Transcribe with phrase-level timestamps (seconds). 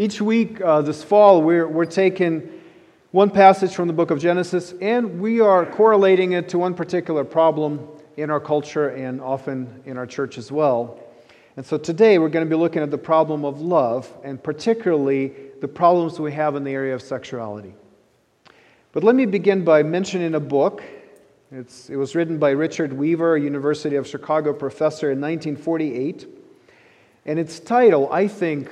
[0.00, 2.52] Each week uh, this fall, we're, we're taking
[3.10, 7.24] one passage from the book of Genesis and we are correlating it to one particular
[7.24, 7.84] problem
[8.16, 11.00] in our culture and often in our church as well.
[11.56, 15.32] And so today we're going to be looking at the problem of love and particularly
[15.60, 17.74] the problems we have in the area of sexuality.
[18.92, 20.84] But let me begin by mentioning a book.
[21.50, 26.28] It's, it was written by Richard Weaver, a University of Chicago professor in 1948.
[27.26, 28.70] And its title, I think,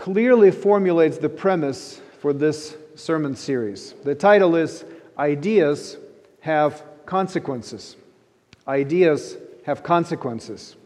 [0.00, 3.92] clearly formulates the premise for this sermon series.
[4.02, 4.86] The title is
[5.18, 5.98] Ideas
[6.40, 7.96] Have Consequences.
[8.66, 9.36] Ideas
[9.66, 10.76] Have Consequences.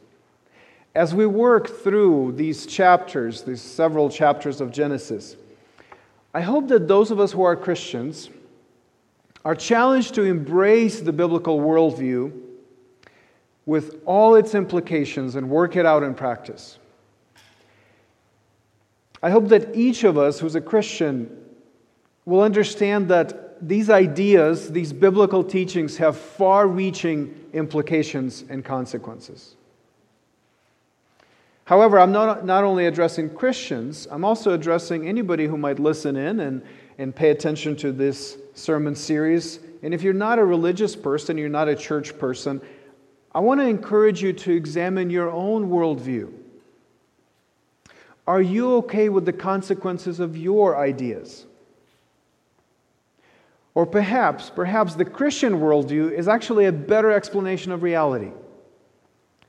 [0.96, 5.36] As we work through these chapters, these several chapters of Genesis,
[6.34, 8.30] I hope that those of us who are Christians
[9.44, 12.32] are challenged to embrace the biblical worldview
[13.64, 16.78] with all its implications and work it out in practice.
[19.24, 21.34] I hope that each of us who's a Christian
[22.26, 29.56] will understand that these ideas, these biblical teachings, have far reaching implications and consequences.
[31.64, 36.40] However, I'm not, not only addressing Christians, I'm also addressing anybody who might listen in
[36.40, 36.62] and,
[36.98, 39.58] and pay attention to this sermon series.
[39.82, 42.60] And if you're not a religious person, you're not a church person,
[43.34, 46.30] I want to encourage you to examine your own worldview.
[48.26, 51.46] Are you okay with the consequences of your ideas?
[53.74, 58.30] Or perhaps, perhaps the Christian worldview is actually a better explanation of reality.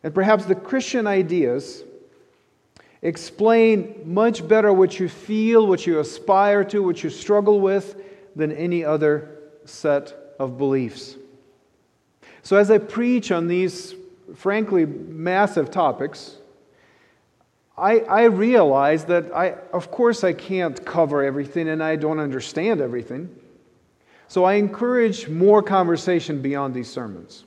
[0.03, 1.83] And perhaps the Christian ideas
[3.01, 7.95] explain much better what you feel, what you aspire to, what you struggle with
[8.35, 9.29] than any other
[9.65, 11.15] set of beliefs.
[12.41, 13.95] So, as I preach on these,
[14.35, 16.37] frankly, massive topics,
[17.77, 22.79] I, I realize that I, of course, I can't cover everything and I don't understand
[22.79, 23.29] everything.
[24.27, 27.43] So I encourage more conversation beyond these sermons.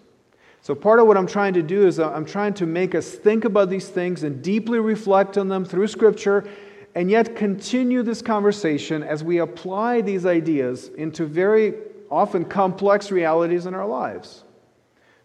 [0.61, 3.45] So part of what I'm trying to do is I'm trying to make us think
[3.45, 6.47] about these things and deeply reflect on them through Scripture,
[6.95, 11.75] and yet continue this conversation as we apply these ideas into very
[12.11, 14.45] often complex realities in our lives.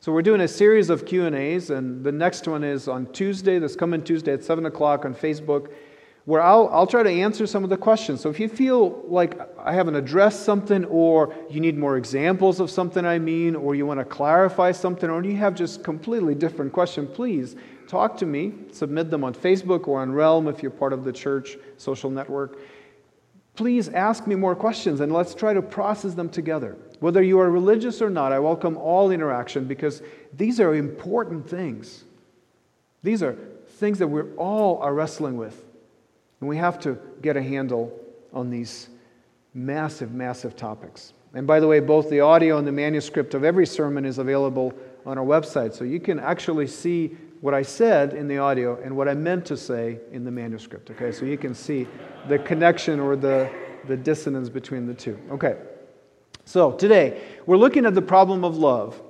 [0.03, 3.73] So we're doing a series of Q&As, and the next one is on Tuesday, this
[3.73, 5.71] coming Tuesday at 7 o'clock on Facebook,
[6.25, 8.19] where I'll, I'll try to answer some of the questions.
[8.19, 12.69] So if you feel like I haven't addressed something, or you need more examples of
[12.69, 16.73] something I mean, or you want to clarify something, or you have just completely different
[16.73, 17.55] question, please
[17.87, 18.51] talk to me.
[18.73, 22.59] Submit them on Facebook or on Realm if you're part of the church social network.
[23.55, 26.75] Please ask me more questions and let's try to process them together.
[27.03, 30.01] Whether you are religious or not, I welcome all interaction because
[30.37, 32.05] these are important things.
[33.01, 33.37] These are
[33.71, 35.65] things that we all are wrestling with.
[36.39, 37.91] And we have to get a handle
[38.31, 38.87] on these
[39.53, 41.11] massive, massive topics.
[41.33, 44.71] And by the way, both the audio and the manuscript of every sermon is available
[45.05, 45.73] on our website.
[45.73, 49.45] So you can actually see what I said in the audio and what I meant
[49.47, 50.89] to say in the manuscript.
[50.91, 51.85] Okay, so you can see
[52.29, 53.51] the connection or the,
[53.89, 55.19] the dissonance between the two.
[55.29, 55.57] Okay,
[56.45, 59.01] so today we're looking at the problem of love.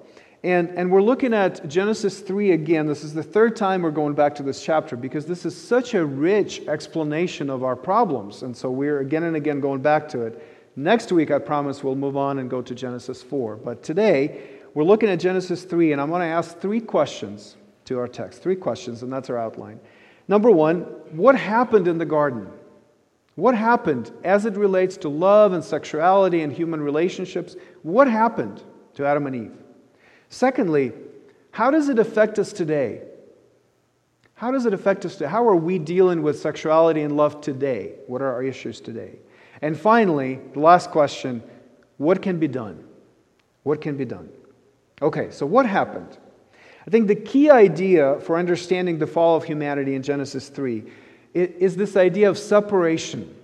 [0.44, 2.86] And, and we're looking at Genesis 3 again.
[2.86, 5.94] This is the third time we're going back to this chapter because this is such
[5.94, 8.44] a rich explanation of our problems.
[8.44, 10.46] And so we're again and again going back to it.
[10.76, 13.56] Next week, I promise we'll move on and go to Genesis 4.
[13.56, 17.56] But today, we're looking at Genesis 3, and I'm going to ask three questions
[17.86, 18.42] to our text.
[18.42, 19.80] Three questions, and that's our outline.
[20.28, 22.48] Number one, what happened in the garden?
[23.36, 27.56] What happened as it relates to love and sexuality and human relationships?
[27.82, 28.62] What happened
[28.96, 29.58] to Adam and Eve?
[30.30, 30.94] Secondly,
[31.52, 33.02] how does it affect us today?
[34.36, 35.30] How does it affect us today?
[35.30, 37.94] How are we dealing with sexuality and love today?
[38.08, 39.20] What are our issues today?
[39.62, 41.42] And finally, the last question
[41.98, 42.84] what can be done?
[43.64, 44.30] What can be done?
[45.02, 46.18] Okay, so what happened?
[46.86, 50.84] I think the key idea for understanding the fall of humanity in Genesis 3
[51.34, 53.36] is this idea of separation.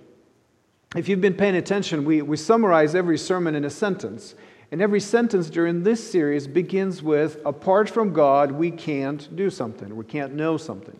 [0.96, 4.34] If you've been paying attention, we, we summarize every sermon in a sentence.
[4.72, 9.96] And every sentence during this series begins with apart from God, we can't do something,
[9.96, 10.98] we can't know something.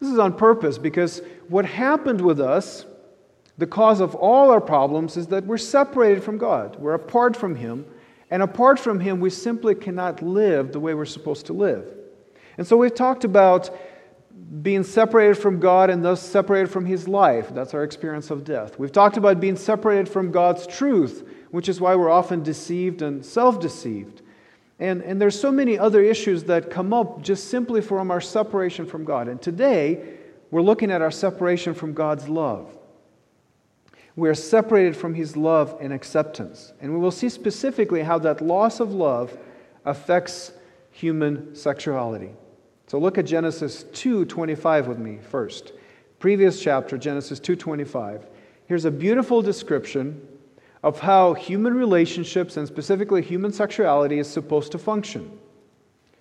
[0.00, 2.84] This is on purpose because what happened with us,
[3.58, 7.54] the cause of all our problems, is that we're separated from God, we're apart from
[7.54, 7.86] Him.
[8.28, 11.86] And apart from Him, we simply cannot live the way we're supposed to live.
[12.58, 13.70] And so we've talked about
[14.62, 17.48] being separated from God and thus separated from His life.
[17.52, 18.78] That's our experience of death.
[18.78, 23.24] We've talked about being separated from God's truth, which is why we're often deceived and
[23.24, 24.22] self deceived.
[24.78, 28.86] And, and there's so many other issues that come up just simply from our separation
[28.86, 29.26] from God.
[29.26, 30.18] And today,
[30.50, 32.76] we're looking at our separation from God's love.
[34.14, 36.72] We are separated from His love and acceptance.
[36.80, 39.36] And we will see specifically how that loss of love
[39.84, 40.52] affects
[40.90, 42.32] human sexuality.
[42.86, 45.72] So look at Genesis 2:25 with me first.
[46.18, 48.26] Previous chapter, Genesis 2:25.
[48.66, 50.20] Here's a beautiful description
[50.82, 55.38] of how human relationships and specifically human sexuality is supposed to function.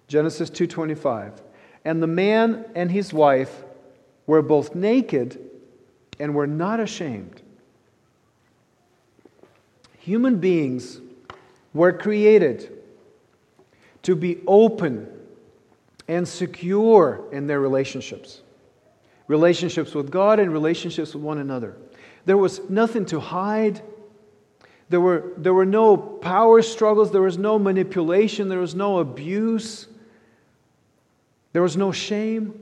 [0.07, 1.41] Genesis 2:25.
[1.83, 3.63] And the man and his wife
[4.25, 5.39] were both naked
[6.19, 7.41] and were not ashamed.
[9.99, 10.99] Human beings
[11.73, 12.71] were created
[14.01, 15.14] to be open
[16.07, 18.41] and secure in their relationships
[19.27, 21.75] relationships with God and relationships with one another.
[22.25, 23.81] There was nothing to hide.
[24.89, 27.11] There were, there were no power struggles.
[27.11, 28.49] There was no manipulation.
[28.49, 29.87] There was no abuse.
[31.53, 32.59] There was no shame.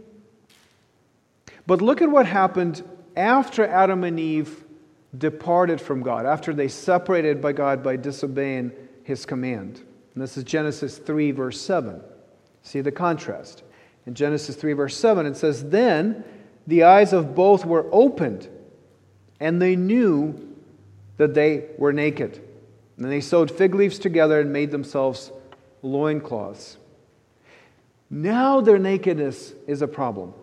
[1.66, 2.84] But look at what happened
[3.16, 4.64] after Adam and Eve
[5.18, 8.72] departed from God, after they separated by God by disobeying
[9.04, 9.82] his command.
[10.14, 12.02] And this is Genesis 3, verse 7.
[12.64, 13.64] See the contrast.
[14.06, 16.24] In Genesis 3, verse 7, it says, Then
[16.66, 18.50] the eyes of both were opened,
[19.40, 20.56] and they knew
[21.18, 22.42] that they were naked.
[22.98, 25.32] And they sewed fig leaves together and made themselves
[25.82, 26.78] loincloths.
[28.10, 30.34] Now their nakedness is a problem.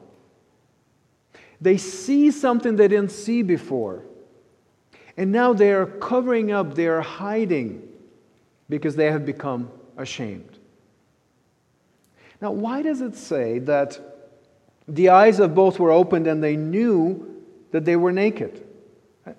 [1.60, 4.02] They see something they didn't see before.
[5.16, 7.86] And now they are covering up, they are hiding
[8.68, 10.59] because they have become ashamed.
[12.40, 13.98] Now, why does it say that
[14.88, 18.66] the eyes of both were opened and they knew that they were naked?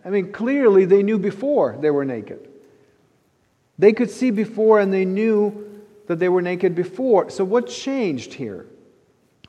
[0.06, 2.48] I mean, clearly they knew before they were naked.
[3.80, 7.30] They could see before and they knew that they were naked before.
[7.30, 8.68] So, what changed here?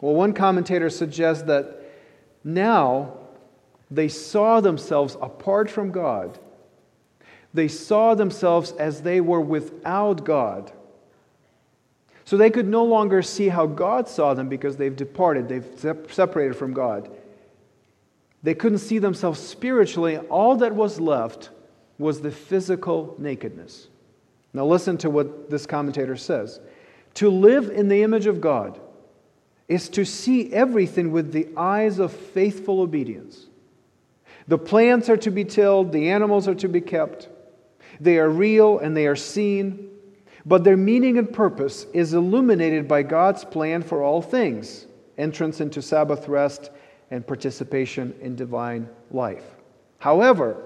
[0.00, 1.80] Well, one commentator suggests that
[2.42, 3.14] now
[3.90, 6.38] they saw themselves apart from God.
[7.54, 10.72] They saw themselves as they were without God.
[12.24, 16.54] So they could no longer see how God saw them because they've departed, they've separated
[16.54, 17.10] from God.
[18.42, 20.18] They couldn't see themselves spiritually.
[20.18, 21.50] All that was left
[21.98, 23.88] was the physical nakedness.
[24.52, 26.60] Now, listen to what this commentator says.
[27.14, 28.80] To live in the image of God
[29.68, 33.46] is to see everything with the eyes of faithful obedience.
[34.48, 37.28] The plants are to be tilled, the animals are to be kept.
[38.00, 39.91] They are real and they are seen,
[40.44, 44.86] but their meaning and purpose is illuminated by God's plan for all things
[45.18, 46.70] entrance into Sabbath rest
[47.10, 49.44] and participation in divine life.
[49.98, 50.56] However,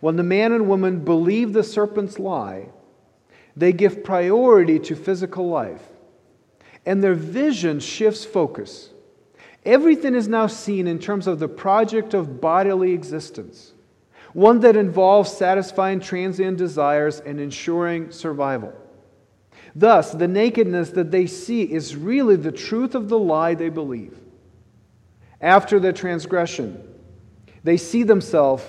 [0.00, 2.68] when the man and woman believe the serpent's lie,
[3.56, 5.82] they give priority to physical life,
[6.84, 8.90] and their vision shifts focus.
[9.64, 13.72] Everything is now seen in terms of the project of bodily existence,
[14.34, 18.74] one that involves satisfying transient desires and ensuring survival.
[19.78, 24.18] Thus, the nakedness that they see is really the truth of the lie they believe.
[25.38, 26.82] After the transgression,
[27.62, 28.64] they see themselves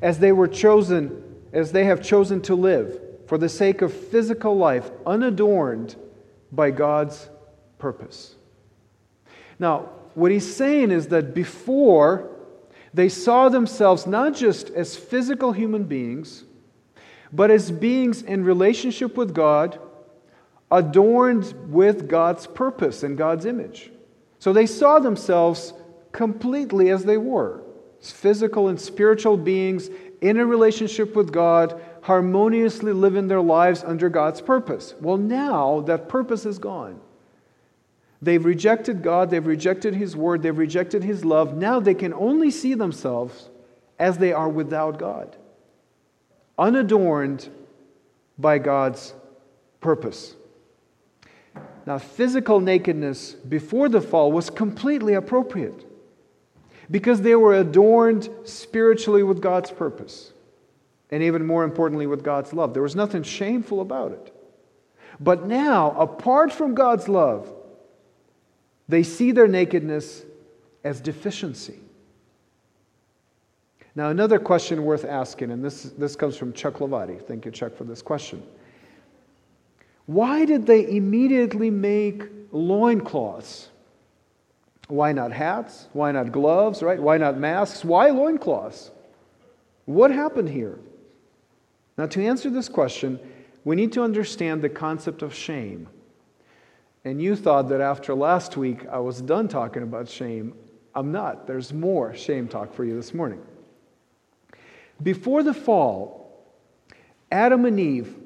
[0.00, 1.22] as they were chosen,
[1.52, 5.94] as they have chosen to live for the sake of physical life, unadorned
[6.50, 7.28] by God's
[7.78, 8.34] purpose.
[9.58, 12.30] Now, what he's saying is that before
[12.94, 16.44] they saw themselves not just as physical human beings,
[17.30, 19.78] but as beings in relationship with God,
[20.70, 23.90] adorned with God's purpose and God's image.
[24.38, 25.72] So they saw themselves
[26.12, 27.62] completely as they were
[28.00, 34.40] physical and spiritual beings in a relationship with God, harmoniously living their lives under God's
[34.40, 34.94] purpose.
[35.00, 37.00] Well, now that purpose is gone.
[38.20, 41.56] They've rejected God, they've rejected His word, they've rejected His love.
[41.56, 43.48] Now they can only see themselves
[43.98, 45.36] as they are without God,
[46.58, 47.48] unadorned
[48.38, 49.14] by God's
[49.80, 50.34] purpose.
[51.88, 55.86] Now, physical nakedness before the fall was completely appropriate
[56.90, 60.34] because they were adorned spiritually with God's purpose
[61.10, 62.74] and even more importantly with God's love.
[62.74, 64.34] There was nothing shameful about it.
[65.18, 67.50] But now, apart from God's love,
[68.86, 70.26] they see their nakedness
[70.84, 71.78] as deficiency.
[73.94, 77.26] Now, another question worth asking, and this, this comes from Chuck Lavati.
[77.26, 78.42] Thank you, Chuck, for this question.
[80.08, 83.68] Why did they immediately make loincloths?
[84.86, 85.86] Why not hats?
[85.92, 86.98] Why not gloves, right?
[86.98, 87.84] Why not masks?
[87.84, 88.90] Why loincloths?
[89.84, 90.78] What happened here?
[91.98, 93.20] Now, to answer this question,
[93.64, 95.86] we need to understand the concept of shame.
[97.04, 100.54] And you thought that after last week I was done talking about shame.
[100.94, 101.46] I'm not.
[101.46, 103.42] There's more shame talk for you this morning.
[105.02, 106.48] Before the fall,
[107.30, 108.16] Adam and Eve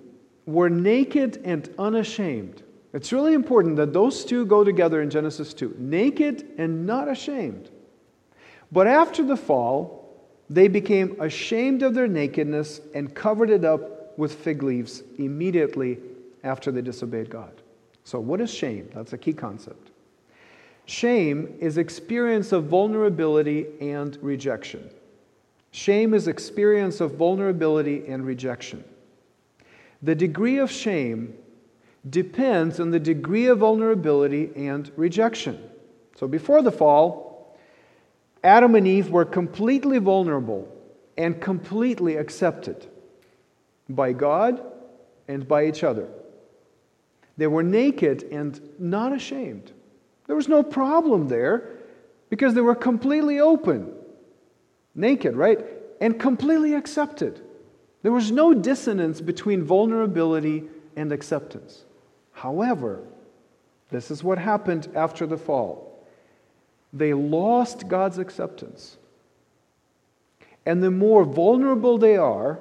[0.46, 2.62] were naked and unashamed.
[2.92, 7.70] It's really important that those two go together in Genesis 2 naked and not ashamed.
[8.70, 10.02] But after the fall,
[10.50, 15.98] they became ashamed of their nakedness and covered it up with fig leaves immediately
[16.44, 17.62] after they disobeyed God.
[18.04, 18.90] So, what is shame?
[18.92, 19.90] That's a key concept.
[20.86, 24.90] Shame is experience of vulnerability and rejection.
[25.70, 28.84] Shame is experience of vulnerability and rejection.
[30.02, 31.34] The degree of shame
[32.08, 35.62] depends on the degree of vulnerability and rejection.
[36.16, 37.56] So before the fall,
[38.42, 40.68] Adam and Eve were completely vulnerable
[41.16, 42.86] and completely accepted
[43.88, 44.60] by God
[45.28, 46.08] and by each other.
[47.36, 49.72] They were naked and not ashamed.
[50.26, 51.70] There was no problem there
[52.30, 53.92] because they were completely open,
[54.94, 55.60] naked, right?
[56.00, 57.40] And completely accepted.
[58.02, 60.64] There was no dissonance between vulnerability
[60.96, 61.84] and acceptance.
[62.32, 63.00] However,
[63.90, 66.04] this is what happened after the fall.
[66.92, 68.96] They lost God's acceptance.
[70.66, 72.58] And the more vulnerable they are,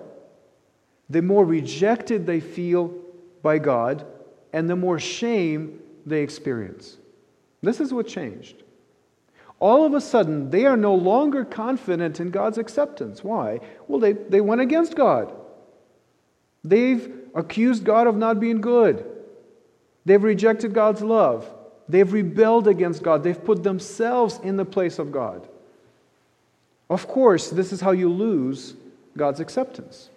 [1.10, 2.94] the more rejected they feel
[3.42, 4.06] by God,
[4.54, 6.98] and the more shame they experience.
[7.62, 8.64] This is what changed.
[9.62, 13.24] All of a sudden, they are no longer confident in God's acceptance.
[13.24, 13.60] Why?
[13.88, 15.32] Well, they, they went against God.
[16.64, 19.06] They've accused God of not being good.
[20.04, 21.48] They've rejected God's love.
[21.88, 23.24] They've rebelled against God.
[23.24, 25.48] They've put themselves in the place of God.
[26.90, 28.74] Of course, this is how you lose
[29.16, 30.10] God's acceptance.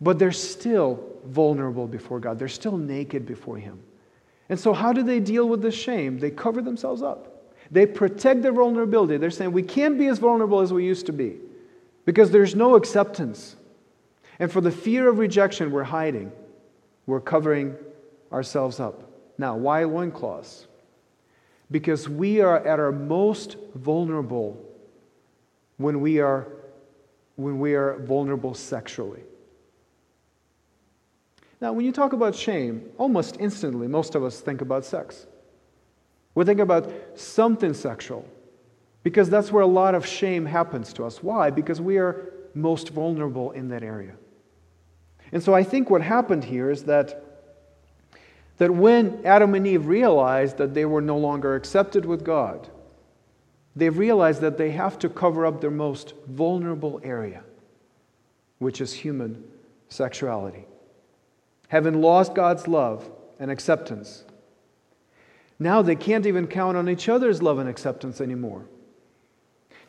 [0.00, 3.80] But they're still vulnerable before God, they're still naked before Him.
[4.48, 6.18] And so, how do they deal with this shame?
[6.18, 7.33] They cover themselves up.
[7.70, 9.16] They protect their vulnerability.
[9.16, 11.38] They're saying, we can't be as vulnerable as we used to be
[12.04, 13.56] because there's no acceptance.
[14.38, 16.32] And for the fear of rejection, we're hiding.
[17.06, 17.76] We're covering
[18.32, 19.10] ourselves up.
[19.38, 20.66] Now, why loincloths?
[21.70, 24.60] Because we are at our most vulnerable
[25.76, 26.46] when we are,
[27.36, 29.22] when we are vulnerable sexually.
[31.60, 35.26] Now, when you talk about shame, almost instantly, most of us think about sex.
[36.34, 38.26] We think about something sexual
[39.02, 41.22] because that's where a lot of shame happens to us.
[41.22, 41.50] Why?
[41.50, 44.14] Because we are most vulnerable in that area.
[45.32, 47.22] And so I think what happened here is that,
[48.58, 52.68] that when Adam and Eve realized that they were no longer accepted with God,
[53.76, 57.42] they realized that they have to cover up their most vulnerable area,
[58.58, 59.44] which is human
[59.88, 60.66] sexuality
[61.74, 63.10] having lost God's love
[63.40, 64.24] and acceptance.
[65.64, 68.66] Now they can't even count on each other's love and acceptance anymore.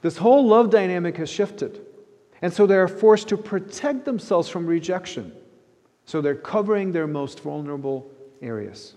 [0.02, 1.86] This whole love dynamic has shifted.
[2.42, 5.34] And so they are forced to protect themselves from rejection.
[6.06, 8.10] So they're covering their most vulnerable
[8.42, 8.96] areas.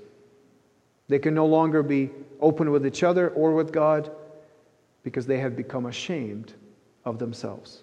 [1.08, 4.12] They can no longer be open with each other or with God
[5.02, 6.52] because they have become ashamed
[7.04, 7.82] of themselves.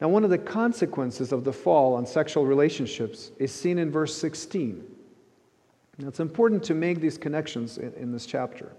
[0.00, 4.16] Now, one of the consequences of the fall on sexual relationships is seen in verse
[4.16, 4.93] 16.
[5.98, 8.72] Now, it's important to make these connections in, in this chapter.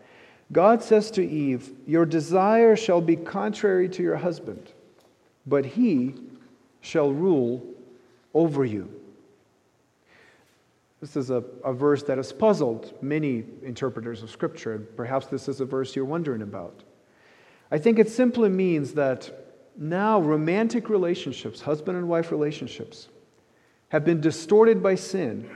[0.52, 4.72] God says to Eve, Your desire shall be contrary to your husband,
[5.46, 6.16] but he
[6.82, 7.66] shall rule
[8.34, 8.90] over you.
[11.02, 15.48] This is a, a verse that has puzzled many interpreters of Scripture, and perhaps this
[15.48, 16.84] is a verse you're wondering about.
[17.72, 19.32] I think it simply means that
[19.78, 23.10] now romantic relationships, husband and wife relationships,
[23.90, 25.50] have been distorted by sin,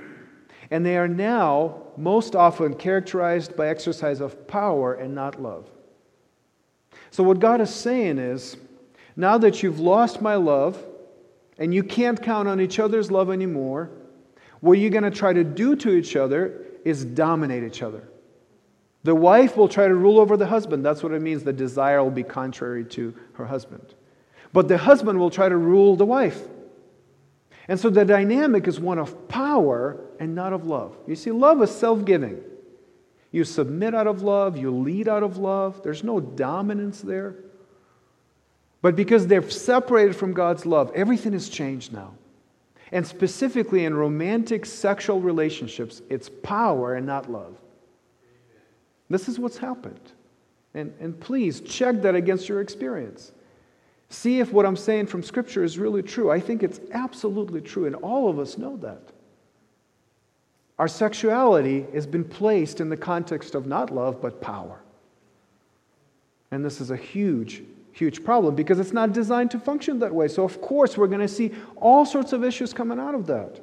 [0.72, 5.70] and they are now most often characterized by exercise of power and not love.
[7.12, 8.58] So, what God is saying is
[9.16, 10.84] now that you've lost my love
[11.58, 13.90] and you can't count on each other's love anymore,
[14.62, 18.08] what you're going to try to do to each other is dominate each other.
[19.04, 20.86] The wife will try to rule over the husband.
[20.86, 21.44] That's what it means.
[21.44, 23.94] The desire will be contrary to her husband.
[24.52, 26.42] But the husband will try to rule the wife.
[27.70, 30.98] And so the dynamic is one of power and not of love.
[31.08, 32.42] You see, love is self giving.
[33.32, 35.84] You submit out of love, you lead out of love.
[35.84, 37.36] There's no dominance there.
[38.82, 42.16] But because they're separated from God's love, everything has changed now.
[42.92, 47.56] And specifically in romantic sexual relationships, it's power and not love.
[49.12, 50.12] This is what's happened.
[50.74, 53.32] And, and please check that against your experience.
[54.10, 56.32] See if what I'm saying from Scripture is really true.
[56.32, 59.02] I think it's absolutely true, and all of us know that.
[60.80, 64.80] Our sexuality has been placed in the context of not love, but power.
[66.52, 67.62] And this is a huge,
[67.92, 70.28] huge problem because it's not designed to function that way.
[70.28, 73.60] So, of course, we're going to see all sorts of issues coming out of that.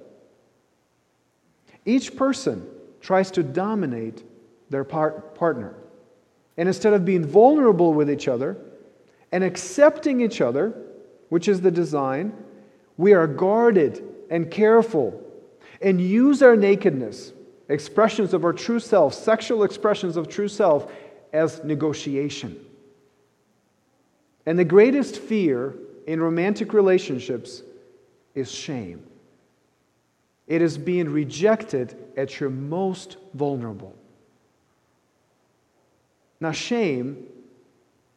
[1.85, 2.69] Each person
[3.01, 4.23] tries to dominate
[4.71, 5.75] their par- partner.
[6.57, 8.57] And instead of being vulnerable with each other
[9.37, 10.73] and accepting each other,
[11.29, 12.33] which is the design,
[12.97, 15.23] we are guarded and careful
[15.83, 17.35] and use our nakedness,
[17.69, 20.91] expressions of our true self, sexual expressions of true self,
[21.35, 22.59] as negotiation.
[24.47, 25.75] And the greatest fear
[26.07, 27.63] in romantic relationships
[28.35, 29.05] is shame.
[30.47, 33.95] It is being rejected at your most vulnerable.
[36.41, 37.27] Now, shame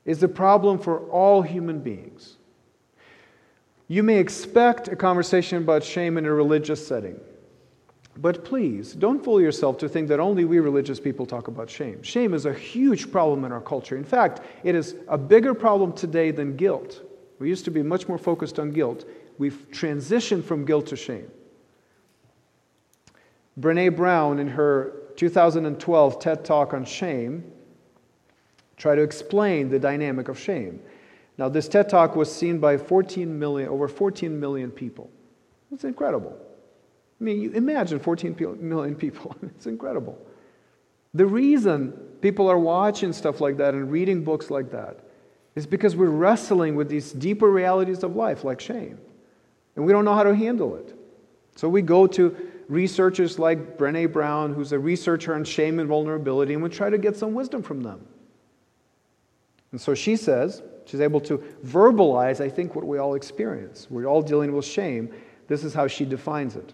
[0.10, 2.38] is a problem for all human beings.
[3.88, 7.20] You may expect a conversation about shame in a religious setting.
[8.18, 12.02] But please, don't fool yourself to think that only we religious people talk about shame.
[12.02, 13.98] Shame is a huge problem in our culture.
[13.98, 17.04] In fact, it is a bigger problem today than guilt.
[17.38, 19.08] We used to be much more focused on guilt.
[19.38, 21.30] We've transitioned from guilt to shame.
[23.60, 27.44] Brene Brown, in her 2012 TED Talk on shame,
[28.80, 30.82] tried to explain the dynamic of shame.
[31.38, 35.12] Now, this TED Talk was seen by 14 million, over 14 million people.
[35.72, 36.36] It's incredible.
[37.20, 39.36] I mean, you imagine 14 million people.
[39.44, 40.18] it's incredible.
[41.14, 45.00] The reason people are watching stuff like that and reading books like that
[45.56, 48.98] is because we're wrestling with these deeper realities of life, like shame.
[49.76, 50.96] And we don't know how to handle it.
[51.56, 52.36] So we go to
[52.70, 56.98] researchers like Brene Brown, who's a researcher on shame and vulnerability, and we try to
[56.98, 58.06] get some wisdom from them.
[59.72, 63.88] And so she says, she's able to verbalize, I think, what we all experience.
[63.90, 65.14] We're all dealing with shame.
[65.48, 66.74] This is how she defines it.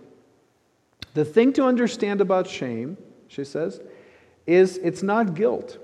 [1.14, 2.98] The thing to understand about shame,
[3.28, 3.82] she says,
[4.46, 5.78] is it's not guilt.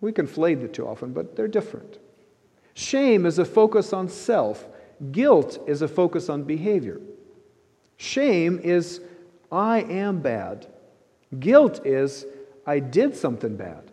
[0.00, 1.98] We conflate the two often, but they're different.
[2.74, 4.66] Shame is a focus on self,
[5.12, 7.00] guilt is a focus on behavior.
[7.96, 9.00] Shame is,
[9.50, 10.66] I am bad.
[11.38, 12.26] Guilt is,
[12.66, 13.85] I did something bad.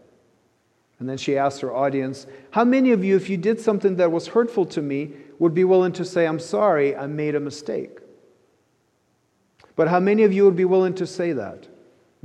[1.04, 4.10] And then she asked her audience, How many of you, if you did something that
[4.10, 8.00] was hurtful to me, would be willing to say, I'm sorry, I made a mistake?
[9.76, 11.68] But how many of you would be willing to say that?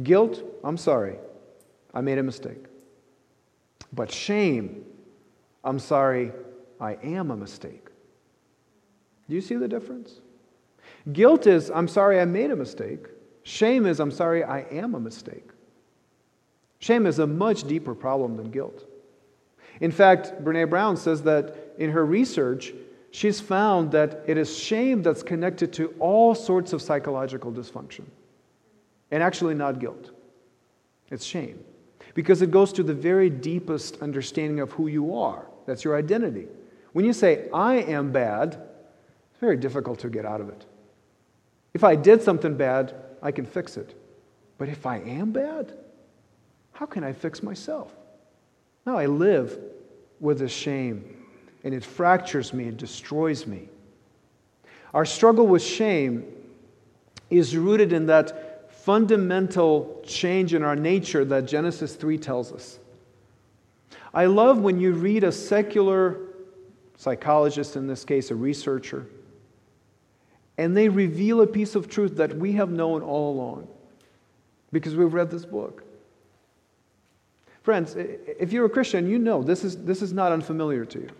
[0.01, 1.17] Guilt, I'm sorry,
[1.93, 2.67] I made a mistake.
[3.93, 4.85] But shame,
[5.65, 6.31] I'm sorry,
[6.81, 7.89] I am a mistake.
[9.29, 10.21] Do you see the difference?
[11.13, 13.09] Guilt is, I'm sorry, I made a mistake.
[13.43, 15.51] Shame is, I'm sorry, I am a mistake.
[16.79, 18.85] Shame is a much deeper problem than guilt.
[19.81, 22.73] In fact, Brene Brown says that in her research,
[23.11, 28.05] she's found that it is shame that's connected to all sorts of psychological dysfunction,
[29.11, 30.11] and actually not guilt.
[31.11, 31.65] It's shame.
[32.15, 35.47] Because it goes to the very deepest understanding of who you are.
[35.67, 36.49] That's your identity.
[36.93, 38.55] When you say, I am bad,
[39.31, 40.67] it's very difficult to get out of it.
[41.75, 43.95] If I did something bad, I can fix it.
[44.57, 45.77] But if I am bad,
[46.79, 47.93] how can I fix myself?
[48.87, 49.59] Now I live
[50.21, 51.27] with this shame
[51.65, 53.69] and it fractures me, it destroys me.
[54.95, 56.25] Our struggle with shame
[57.31, 62.79] is rooted in that fundamental change in our nature that Genesis 3 tells us.
[64.15, 66.21] I love when you read a secular
[66.97, 69.05] psychologist, in this case, a researcher,
[70.57, 73.67] and they reveal a piece of truth that we have known all along
[74.71, 75.83] because we've read this book.
[77.69, 81.11] Friends, if you're a Christian, you know this is, this is not unfamiliar to you.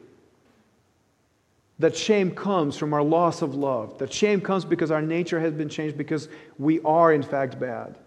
[1.79, 3.99] That shame comes from our loss of love.
[3.99, 7.99] That shame comes because our nature has been changed because we are, in fact, bad.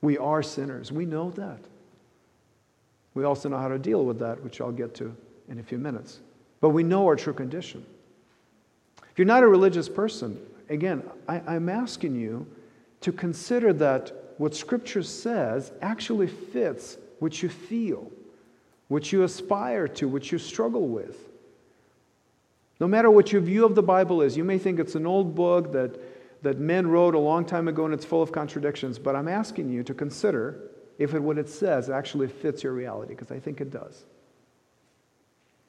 [0.00, 0.90] We are sinners.
[0.90, 1.58] We know that.
[3.12, 5.14] We also know how to deal with that, which I'll get to
[5.50, 6.20] in a few minutes.
[6.62, 7.84] But we know our true condition.
[9.10, 12.46] If you're not a religious person, again, I, am asking you
[13.02, 18.12] to consider that what Scripture says actually fits what you feel,
[18.88, 21.16] what you aspire to, what you struggle with.
[22.80, 25.34] No matter what your view of the Bible is, you may think it's an old
[25.34, 25.98] book that,
[26.42, 29.70] that men wrote a long time ago and it's full of contradictions, but I'm asking
[29.70, 33.62] you to consider if it, what it says actually fits your reality, because I think
[33.62, 34.04] it does.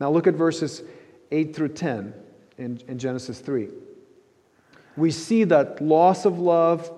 [0.02, 0.84] Now look at verses
[1.32, 2.14] 8 through 10
[2.58, 3.70] in, in Genesis 3.
[4.98, 6.92] We see that loss of love,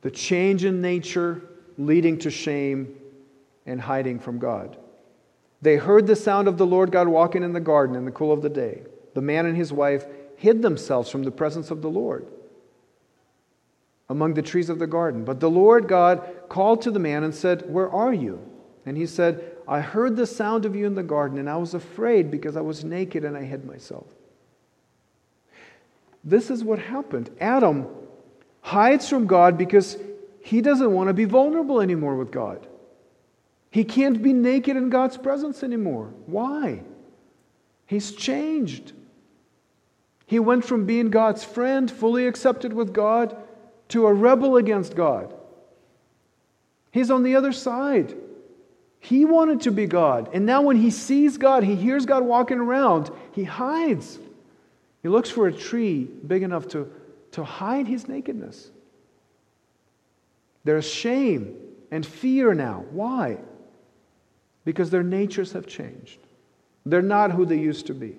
[0.00, 1.47] the change in nature
[1.78, 2.94] leading to shame
[3.64, 4.76] and hiding from God.
[5.62, 8.32] They heard the sound of the Lord God walking in the garden in the cool
[8.32, 8.82] of the day.
[9.14, 10.04] The man and his wife
[10.36, 12.26] hid themselves from the presence of the Lord
[14.08, 15.24] among the trees of the garden.
[15.24, 18.40] But the Lord God called to the man and said, Where are you?
[18.86, 21.74] And he said, I heard the sound of you in the garden, and I was
[21.74, 24.06] afraid because I was naked and I hid myself.
[26.24, 27.30] This is what happened.
[27.40, 27.86] Adam
[28.62, 29.98] hides from God because
[30.48, 32.66] he doesn't want to be vulnerable anymore with God.
[33.70, 36.14] He can't be naked in God's presence anymore.
[36.24, 36.84] Why?
[37.84, 38.94] He's changed.
[40.24, 43.36] He went from being God's friend, fully accepted with God,
[43.88, 45.34] to a rebel against God.
[46.92, 48.16] He's on the other side.
[49.00, 50.30] He wanted to be God.
[50.32, 54.18] And now, when he sees God, he hears God walking around, he hides.
[55.02, 56.90] He looks for a tree big enough to,
[57.32, 58.70] to hide his nakedness.
[60.64, 61.56] There's shame
[61.90, 62.84] and fear now.
[62.90, 63.38] Why?
[64.64, 66.18] Because their natures have changed.
[66.84, 68.16] They're not who they used to be.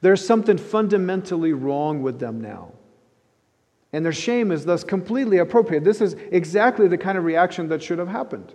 [0.00, 2.72] There's something fundamentally wrong with them now.
[3.92, 5.84] And their shame is thus completely appropriate.
[5.84, 8.52] This is exactly the kind of reaction that should have happened.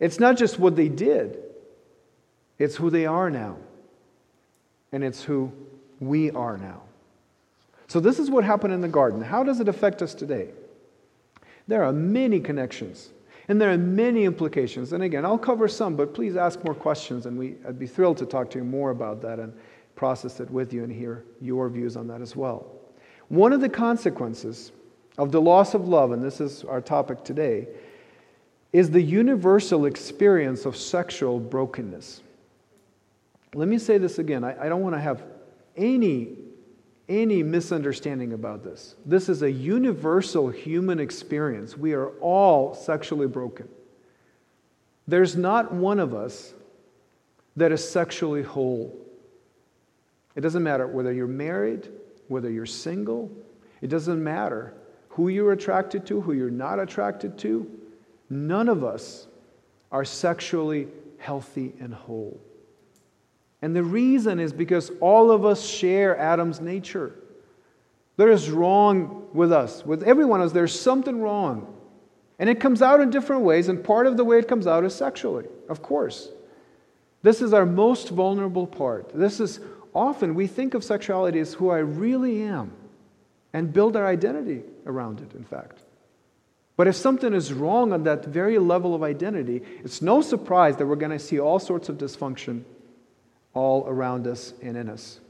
[0.00, 1.38] It's not just what they did,
[2.58, 3.56] it's who they are now.
[4.92, 5.52] And it's who
[5.98, 6.82] we are now.
[7.88, 9.22] So, this is what happened in the garden.
[9.22, 10.50] How does it affect us today?
[11.66, 13.10] There are many connections
[13.48, 14.92] and there are many implications.
[14.92, 18.16] And again, I'll cover some, but please ask more questions, and we, I'd be thrilled
[18.18, 19.52] to talk to you more about that and
[19.96, 22.66] process it with you and hear your views on that as well.
[23.28, 24.72] One of the consequences
[25.18, 27.68] of the loss of love, and this is our topic today,
[28.72, 32.22] is the universal experience of sexual brokenness.
[33.54, 34.42] Let me say this again.
[34.42, 35.22] I, I don't want to have
[35.76, 36.38] any
[37.08, 38.94] any misunderstanding about this.
[39.04, 41.76] This is a universal human experience.
[41.76, 43.68] We are all sexually broken.
[45.06, 46.54] There's not one of us
[47.56, 48.96] that is sexually whole.
[50.34, 51.88] It doesn't matter whether you're married,
[52.28, 53.30] whether you're single,
[53.80, 54.72] it doesn't matter
[55.10, 57.70] who you're attracted to, who you're not attracted to.
[58.30, 59.26] None of us
[59.92, 60.88] are sexually
[61.18, 62.40] healthy and whole.
[63.64, 67.14] And the reason is because all of us share Adam's nature.
[68.18, 69.86] There is wrong with us.
[69.86, 71.74] With every one of us, there's something wrong.
[72.38, 74.84] And it comes out in different ways, and part of the way it comes out
[74.84, 76.28] is sexually, of course.
[77.22, 79.10] This is our most vulnerable part.
[79.14, 79.60] This is
[79.94, 82.70] often we think of sexuality as who I really am
[83.54, 85.78] and build our identity around it, in fact.
[86.76, 90.86] But if something is wrong on that very level of identity, it's no surprise that
[90.86, 92.64] we're going to see all sorts of dysfunction
[93.54, 95.20] all around us and in us.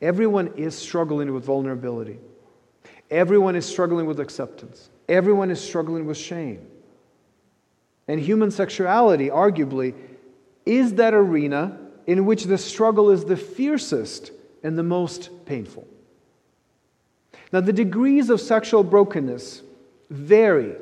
[0.00, 2.18] Everyone is struggling with vulnerability.
[3.10, 4.90] Everyone is struggling with acceptance.
[5.08, 6.66] Everyone is struggling with shame.
[8.06, 9.94] And human sexuality, arguably,
[10.64, 14.32] is that arena in which the struggle is the fiercest
[14.62, 15.86] and the most painful.
[17.52, 19.62] Now, the degrees of sexual brokenness
[20.10, 20.76] vary,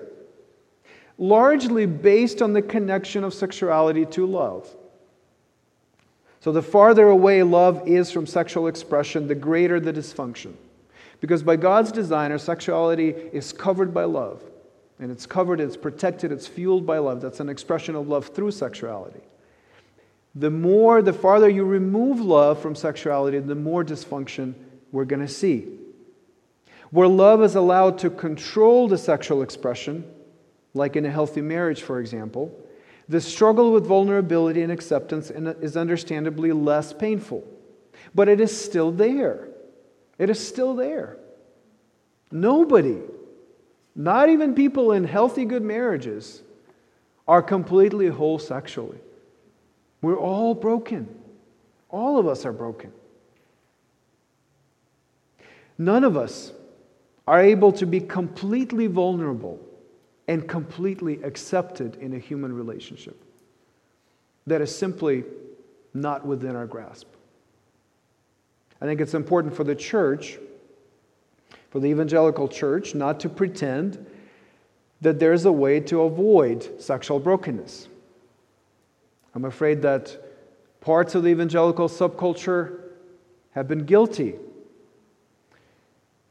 [1.18, 4.68] largely based on the connection of sexuality to love.
[6.46, 10.52] So, the farther away love is from sexual expression, the greater the dysfunction.
[11.20, 14.44] Because by God's design, our sexuality is covered by love.
[15.00, 17.20] And it's covered, it's protected, it's fueled by love.
[17.20, 19.22] That's an expression of love through sexuality.
[20.37, 24.54] The more, the farther you remove love from sexuality, the more dysfunction
[24.92, 25.66] we're going to see.
[26.92, 30.09] Where love is allowed to control the sexual expression,
[30.74, 32.56] like in a healthy marriage, for example,
[33.08, 37.44] the struggle with vulnerability and acceptance is understandably less painful,
[38.14, 39.48] but it is still there.
[40.18, 41.18] It is still there.
[42.32, 42.98] Nobody,
[43.94, 46.42] not even people in healthy, good marriages,
[47.28, 48.98] are completely whole sexually.
[50.02, 51.08] We're all broken.
[51.88, 52.92] All of us are broken.
[55.78, 56.52] None of us
[57.26, 59.60] are able to be completely vulnerable
[60.28, 63.20] and completely accepted in a human relationship
[64.46, 65.24] that is simply
[65.94, 67.08] not within our grasp.
[68.80, 70.38] I think it's important for the church,
[71.70, 74.04] for the evangelical church, not to pretend
[75.00, 77.88] that there's a way to avoid sexual brokenness.
[79.34, 80.16] I'm afraid that
[80.80, 82.80] parts of the evangelical subculture
[83.52, 84.34] have been guilty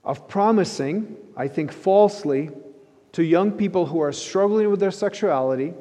[0.04, 2.52] of promising, I think falsely,
[3.16, 5.74] to young people who are struggling with their sexuality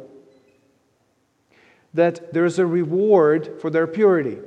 [1.92, 4.38] that there's a reward for their purity.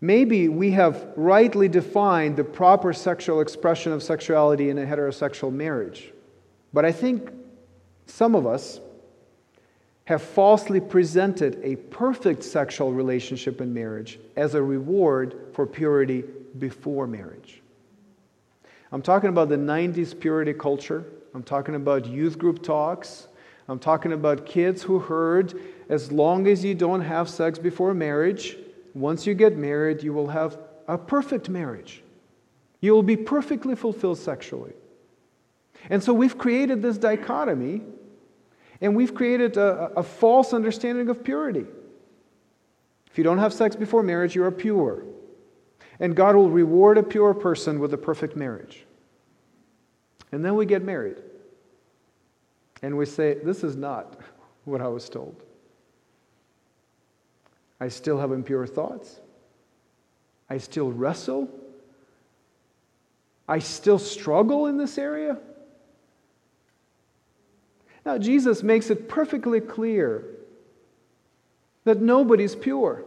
[0.00, 6.14] Maybe we have rightly defined the proper sexual expression of sexuality in a heterosexual marriage,
[6.72, 7.30] but I think
[8.06, 8.80] some of us
[10.06, 16.24] have falsely presented a perfect sexual relationship in marriage as a reward for purity
[16.58, 17.60] before marriage.
[18.94, 21.04] I'm talking about the 90s purity culture.
[21.34, 23.26] I'm talking about youth group talks.
[23.66, 28.56] I'm talking about kids who heard as long as you don't have sex before marriage,
[28.94, 32.04] once you get married, you will have a perfect marriage.
[32.80, 34.74] You will be perfectly fulfilled sexually.
[35.90, 37.82] And so we've created this dichotomy
[38.80, 41.66] and we've created a, a, false understanding of purity.
[43.10, 45.02] If you don't have sex before marriage, you are pure.
[46.04, 48.84] And God will reward a pure person with a perfect marriage.
[50.32, 51.16] And then we get married.
[52.82, 54.20] And we say, This is not
[54.66, 55.42] what I was told.
[57.80, 59.18] I still have impure thoughts.
[60.50, 61.48] I still wrestle.
[63.48, 65.38] I still struggle in this area.
[68.04, 70.26] Now, Jesus makes it perfectly clear
[71.84, 73.06] that nobody's pure,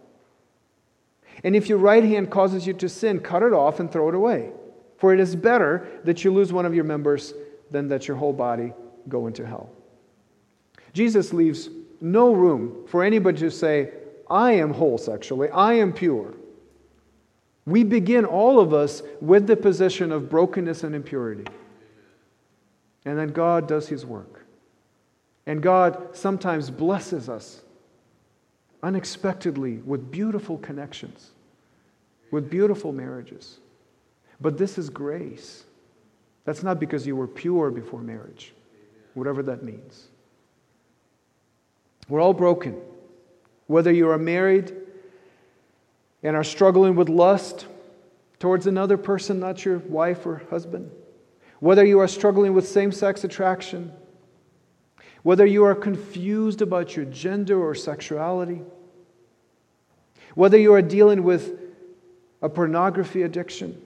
[1.43, 4.15] And if your right hand causes you to sin, cut it off and throw it
[4.15, 4.51] away.
[4.97, 7.33] For it is better that you lose one of your members
[7.71, 8.73] than that your whole body
[9.09, 9.69] go into hell.
[10.93, 13.91] Jesus leaves no room for anybody to say,
[14.29, 16.33] I am whole sexually, I am pure.
[17.65, 21.45] We begin, all of us, with the position of brokenness and impurity.
[23.05, 24.45] And then God does his work.
[25.45, 27.61] And God sometimes blesses us
[28.83, 31.31] unexpectedly with beautiful connections,
[32.31, 33.59] with beautiful marriages.
[34.39, 35.63] But this is grace.
[36.45, 38.53] That's not because you were pure before marriage,
[39.13, 40.07] whatever that means.
[42.09, 42.81] We're all broken.
[43.67, 44.75] Whether you are married
[46.23, 47.67] and are struggling with lust
[48.39, 50.91] towards another person, not your wife or husband,
[51.59, 53.93] whether you are struggling with same sex attraction,
[55.23, 58.61] whether you are confused about your gender or sexuality,
[60.35, 61.59] whether you are dealing with
[62.41, 63.79] a pornography addiction,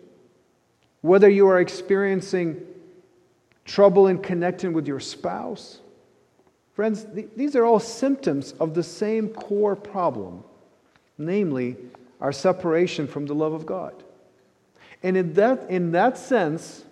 [1.02, 2.62] whether you are experiencing
[3.66, 5.80] trouble in connecting with your spouse.
[6.74, 10.44] Friends, th- these are all symptoms of the same core problem,
[11.18, 11.76] namely
[12.22, 14.04] our separation from the love of God.
[15.04, 16.86] And in that, in that sense,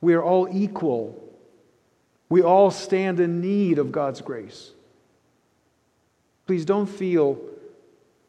[0.00, 1.27] we are all equal
[2.28, 4.72] we all stand in need of God's grace.
[6.46, 7.38] Please don't feel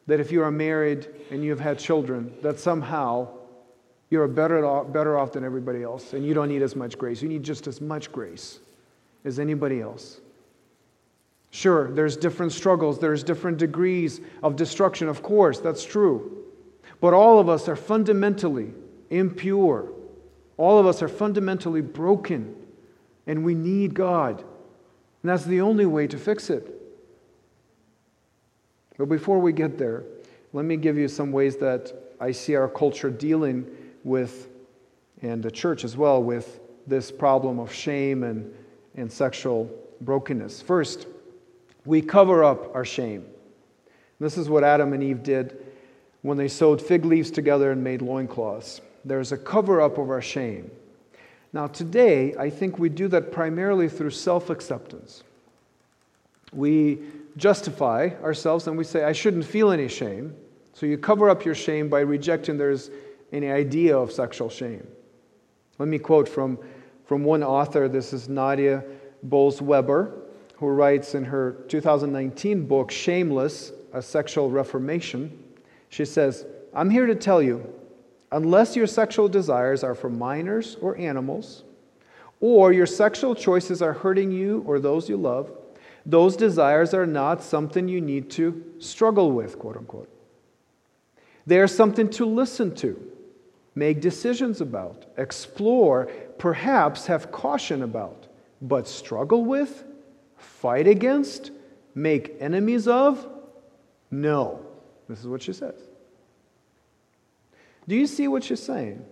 [0.06, 3.28] that if you are married and you have had children, that somehow
[4.10, 7.22] you're better off, better off than everybody else and you don't need as much grace.
[7.22, 8.58] You need just as much grace
[9.24, 10.20] as anybody else.
[11.50, 16.44] Sure, there's different struggles, there's different degrees of destruction, of course, that's true.
[17.00, 18.72] But all of us are fundamentally
[19.10, 19.90] impure.
[20.56, 22.54] All of us are fundamentally broken
[23.30, 24.40] and we need God.
[24.40, 26.68] And that's the only way to fix it.
[28.98, 30.02] But before we get there,
[30.52, 33.70] let me give you some ways that I see our culture dealing
[34.02, 34.48] with,
[35.22, 38.52] and the church as well, with this problem of shame and,
[38.96, 40.60] and sexual brokenness.
[40.60, 41.06] First,
[41.84, 43.24] we cover up our shame.
[44.18, 45.56] This is what Adam and Eve did
[46.22, 48.80] when they sewed fig leaves together and made loincloths.
[49.04, 50.72] There's a cover up of our shame.
[51.52, 55.24] Now, today, I think we do that primarily through self acceptance.
[56.52, 57.00] We
[57.36, 60.34] justify ourselves and we say, I shouldn't feel any shame.
[60.72, 62.90] So you cover up your shame by rejecting there's
[63.32, 64.86] any idea of sexual shame.
[65.78, 66.58] Let me quote from,
[67.06, 67.88] from one author.
[67.88, 68.84] This is Nadia
[69.28, 70.12] Bolz-Weber,
[70.56, 75.36] who writes in her 2019 book, Shameless A Sexual Reformation.
[75.88, 77.72] She says, I'm here to tell you
[78.32, 81.64] unless your sexual desires are for minors or animals,
[82.40, 85.50] or your sexual choices are hurting you or those you love,
[86.06, 90.08] those desires are not something you need to struggle with, quote unquote.
[91.46, 93.00] They are something to listen to,
[93.74, 96.06] make decisions about, explore,
[96.38, 98.28] perhaps have caution about,
[98.62, 99.84] but struggle with,
[100.36, 101.50] fight against,
[101.94, 103.28] make enemies of?
[104.10, 104.64] No.
[105.08, 105.89] This is what she says.
[107.88, 109.04] Do you see what she's saying?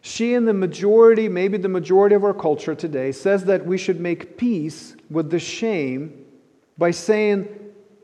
[0.00, 4.00] She and the majority, maybe the majority of our culture today, says that we should
[4.00, 6.24] make peace with the shame
[6.76, 7.48] by saying,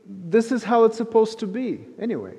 [0.07, 1.85] this is how it's supposed to be.
[1.99, 2.35] Anyway,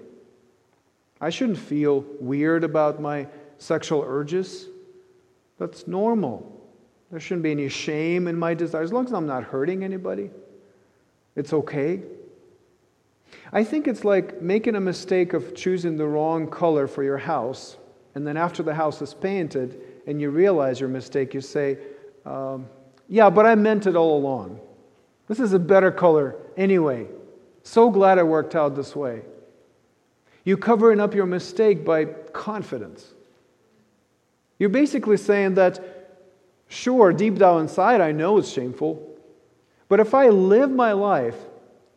[1.21, 4.67] I shouldn't feel weird about my sexual urges.
[5.59, 6.59] That's normal.
[7.11, 10.31] There shouldn't be any shame in my desires, as long as I'm not hurting anybody.
[11.37, 12.01] It's okay.
[13.53, 17.77] I think it's like making a mistake of choosing the wrong color for your house,
[18.15, 21.79] and then after the house is painted and you realize your mistake, you say,
[22.25, 22.67] um,
[23.09, 24.61] Yeah, but I meant it all along.
[25.27, 27.07] This is a better color anyway.
[27.63, 29.23] So glad it worked out this way.
[30.45, 33.13] You're covering up your mistake by confidence.
[34.59, 36.19] You're basically saying that,
[36.69, 39.07] sure, deep down inside, I know it's shameful,
[39.89, 41.37] but if I live my life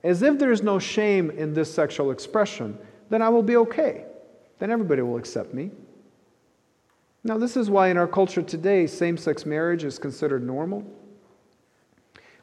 [0.03, 2.77] as if there is no shame in this sexual expression,
[3.09, 4.05] then I will be okay.
[4.59, 5.71] Then everybody will accept me.
[7.23, 10.83] Now, this is why in our culture today, same sex marriage is considered normal.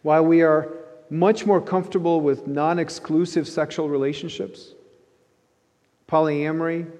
[0.03, 0.73] Why we are
[1.11, 4.75] much more comfortable with non exclusive sexual relationships,
[6.09, 6.91] polyamory,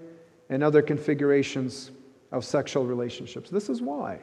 [0.51, 1.91] and other configurations
[2.33, 3.49] of sexual relationships.
[3.49, 4.19] This is why.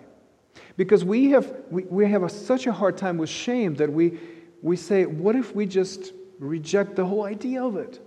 [0.76, 4.20] Because we have, we, we have a, such a hard time with shame that we,
[4.62, 8.00] we say, what if we just reject the whole idea of it?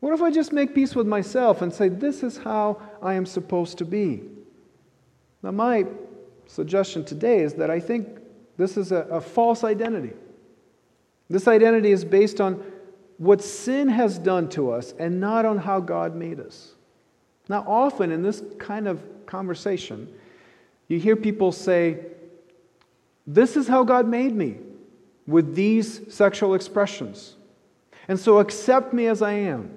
[0.00, 3.24] What if I just make peace with myself and say, this is how I am
[3.24, 4.22] supposed to be?
[5.42, 5.86] Now, my
[6.46, 8.08] suggestion today is that I think
[8.56, 10.12] this is a, a false identity.
[11.30, 12.64] This identity is based on
[13.18, 16.74] what sin has done to us and not on how God made us.
[17.48, 20.12] Now, often in this kind of conversation,
[20.88, 22.06] you hear people say,
[23.26, 24.58] This is how God made me
[25.26, 27.36] with these sexual expressions.
[28.08, 29.70] And so accept me as I am.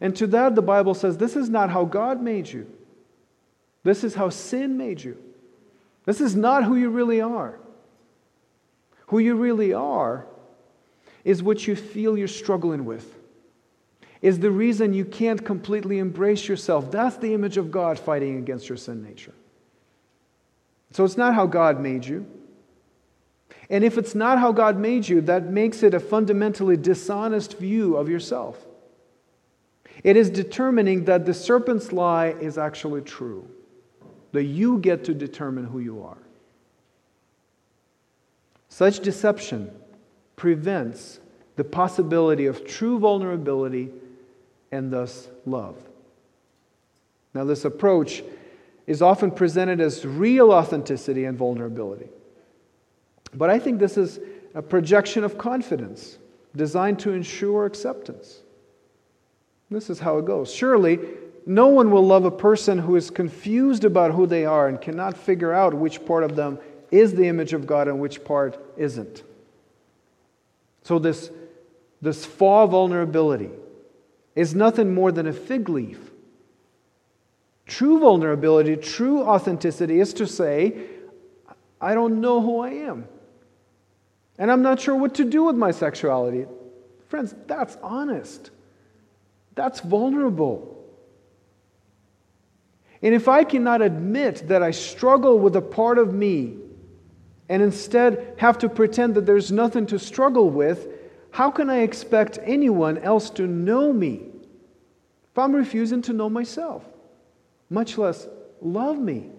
[0.00, 2.70] And to that, the Bible says, this is not how God made you.
[3.82, 5.16] This is how sin made you.
[6.04, 7.58] This is not who you really are.
[9.08, 10.26] Who you really are
[11.24, 13.18] is what you feel you're struggling with,
[14.22, 16.90] is the reason you can't completely embrace yourself.
[16.90, 19.34] That's the image of God fighting against your sin nature.
[20.92, 22.26] So it's not how God made you.
[23.68, 27.96] And if it's not how God made you, that makes it a fundamentally dishonest view
[27.96, 28.64] of yourself.
[30.04, 33.48] It is determining that the serpent's lie is actually true,
[34.32, 36.18] that you get to determine who you are.
[38.68, 39.70] Such deception
[40.36, 41.18] prevents
[41.56, 43.90] the possibility of true vulnerability
[44.70, 45.76] and thus love.
[47.32, 48.22] Now, this approach
[48.86, 52.08] is often presented as real authenticity and vulnerability.
[53.36, 54.18] But I think this is
[54.54, 56.18] a projection of confidence
[56.54, 58.42] designed to ensure acceptance.
[59.70, 60.52] This is how it goes.
[60.52, 60.98] Surely,
[61.44, 65.16] no one will love a person who is confused about who they are and cannot
[65.16, 66.58] figure out which part of them
[66.90, 69.22] is the image of God and which part isn't.
[70.82, 71.30] So, this,
[72.00, 73.50] this fall vulnerability
[74.34, 75.98] is nothing more than a fig leaf.
[77.66, 80.86] True vulnerability, true authenticity is to say,
[81.80, 83.08] I don't know who I am.
[84.38, 86.46] And I'm not sure what to do with my sexuality.
[87.08, 88.50] Friends, that's honest.
[89.54, 90.72] That's vulnerable.
[93.02, 96.56] And if I cannot admit that I struggle with a part of me
[97.48, 100.88] and instead have to pretend that there's nothing to struggle with,
[101.30, 104.26] how can I expect anyone else to know me
[105.30, 106.82] if I'm refusing to know myself,
[107.70, 108.26] much less
[108.60, 109.30] love me?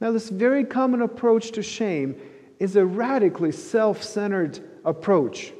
[0.00, 2.16] Now, this very common approach to shame
[2.60, 5.52] is a radically self centered approach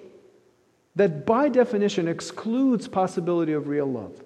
[0.94, 4.22] that, by definition, excludes possibility of real love.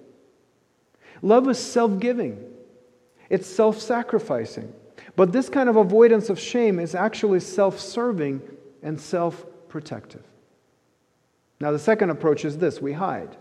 [1.22, 2.44] Love is self giving,
[3.30, 4.70] it's self sacrificing.
[5.16, 8.42] But this kind of avoidance of shame is actually self serving
[8.82, 10.22] and self protective.
[11.60, 13.36] Now, the second approach is this we hide.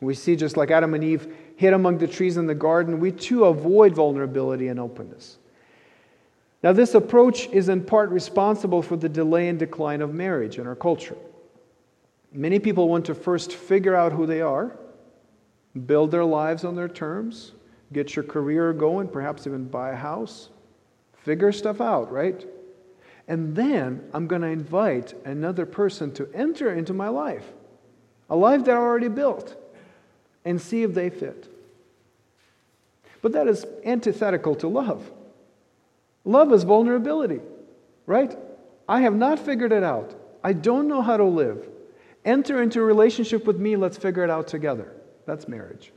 [0.00, 3.10] We see, just like Adam and Eve hid among the trees in the garden, we
[3.10, 5.37] too avoid vulnerability and openness.
[6.62, 10.66] Now, this approach is in part responsible for the delay and decline of marriage in
[10.66, 11.16] our culture.
[12.32, 14.76] Many people want to first figure out who they are,
[15.86, 17.52] build their lives on their terms,
[17.92, 20.48] get your career going, perhaps even buy a house,
[21.22, 22.44] figure stuff out, right?
[23.28, 27.44] And then I'm going to invite another person to enter into my life,
[28.28, 29.56] a life that I already built,
[30.44, 31.52] and see if they fit.
[33.22, 35.10] But that is antithetical to love.
[36.28, 37.40] Love is vulnerability,
[38.04, 38.36] right?
[38.86, 40.14] I have not figured it out.
[40.44, 41.66] I don't know how to live.
[42.22, 44.92] Enter into a relationship with me, let's figure it out together.
[45.24, 45.90] That's marriage.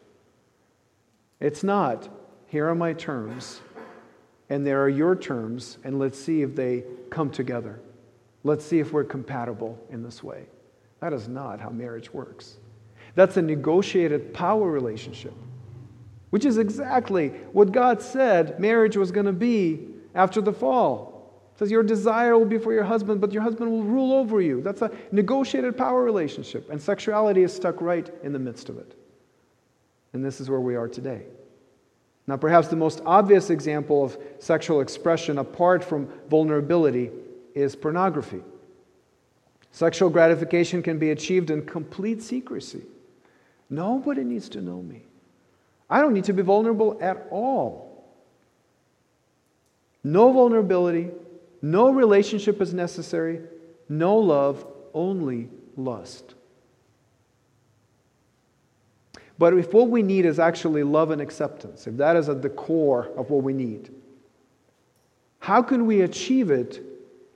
[1.41, 2.07] It's not,
[2.47, 3.59] here are my terms,
[4.49, 7.81] and there are your terms, and let's see if they come together.
[8.45, 10.45] Let's see if we're compatible in this way.
[11.01, 12.55] That is not how marriage works.
[13.15, 15.33] That's a negotiated power relationship,
[16.29, 21.51] which is exactly what God said marriage was going to be after the fall.
[21.55, 24.61] says your desire will be for your husband, but your husband will rule over you.
[24.61, 28.95] That's a negotiated power relationship, and sexuality is stuck right in the midst of it.
[30.13, 31.23] And this is where we are today.
[32.27, 37.11] Now, perhaps the most obvious example of sexual expression apart from vulnerability
[37.55, 38.41] is pornography.
[39.71, 42.83] Sexual gratification can be achieved in complete secrecy.
[43.69, 45.03] Nobody needs to know me.
[45.89, 47.90] I don't need to be vulnerable at all.
[50.03, 51.11] No vulnerability,
[51.61, 53.41] no relationship is necessary,
[53.87, 56.35] no love, only lust.
[59.37, 62.49] But if what we need is actually love and acceptance, if that is at the
[62.49, 63.89] core of what we need,
[65.39, 66.79] how can we achieve it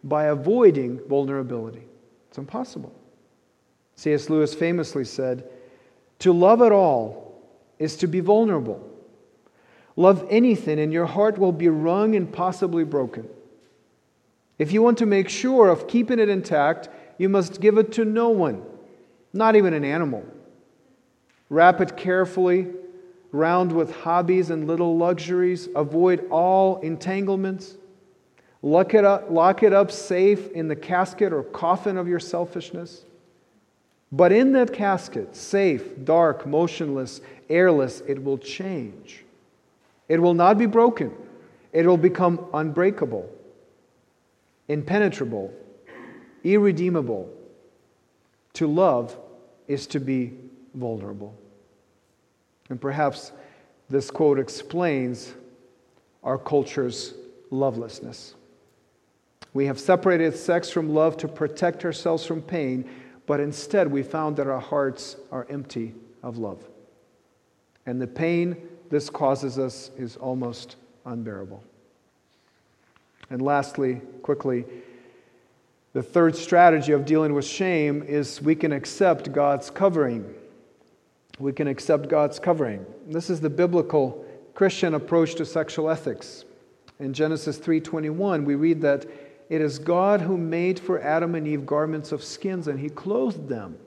[0.03, 1.82] by avoiding vulnerability?
[2.30, 2.93] It's impossible.
[3.95, 4.30] C.S.
[4.30, 5.49] Lewis famously said,
[6.20, 7.41] To love at all
[7.80, 8.88] is to be vulnerable.
[9.96, 13.28] Love anything, and your heart will be wrung and possibly broken.
[14.58, 18.06] If you want to make sure of keeping it intact, you must give it to
[18.06, 18.64] no one,
[19.34, 20.26] not even an animal.
[21.50, 22.68] Wrap it carefully,
[23.32, 25.68] round with hobbies and little luxuries.
[25.76, 27.76] Avoid all entanglements.
[28.62, 33.04] Lock it, up, lock it up safe in the casket or coffin of your selfishness.
[34.12, 39.25] But in that casket, safe, dark, motionless, airless, it will change.
[40.08, 41.12] It will not be broken,
[41.74, 43.30] it will become unbreakable
[44.68, 45.53] impenetrable,
[46.43, 47.30] irredeemable.
[48.53, 49.18] To love
[49.68, 50.34] is to be
[50.74, 51.36] vulnerable.
[52.70, 53.32] And perhaps
[53.89, 55.34] this quote explains
[56.24, 57.14] our culture's
[57.51, 58.34] lovelessness.
[59.53, 62.89] We have separated sex from love to protect ourselves from pain,
[63.26, 65.93] but instead we found that our hearts are empty
[66.24, 66.68] of love.
[67.86, 68.58] And the pain
[68.90, 70.76] this causes us is almost
[71.06, 71.64] unbearable.
[73.30, 74.66] And lastly, quickly,
[75.94, 80.34] the third strategy of dealing with shame is we can accept God's covering.
[81.40, 82.86] We can accept God's covering.
[83.08, 86.46] This is the biblical Christian approach to sexual ethics.
[87.00, 89.06] In Genesis 3:21, we read that
[89.50, 93.48] it is God who made for Adam and Eve garments of skins and he clothed
[93.48, 93.78] them.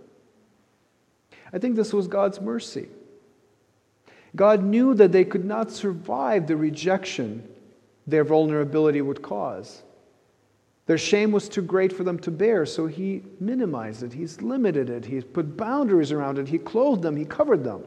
[1.53, 2.89] I think this was God's mercy.
[4.37, 7.49] God knew that they could not survive the rejection
[8.07, 9.83] their vulnerability would cause.
[10.87, 14.15] Their shame was too great for them to bear, so he minimized it.
[14.15, 15.05] He's limited it.
[15.05, 16.49] He's put boundaries around it.
[16.49, 17.17] He clothed them.
[17.17, 17.85] He covered them.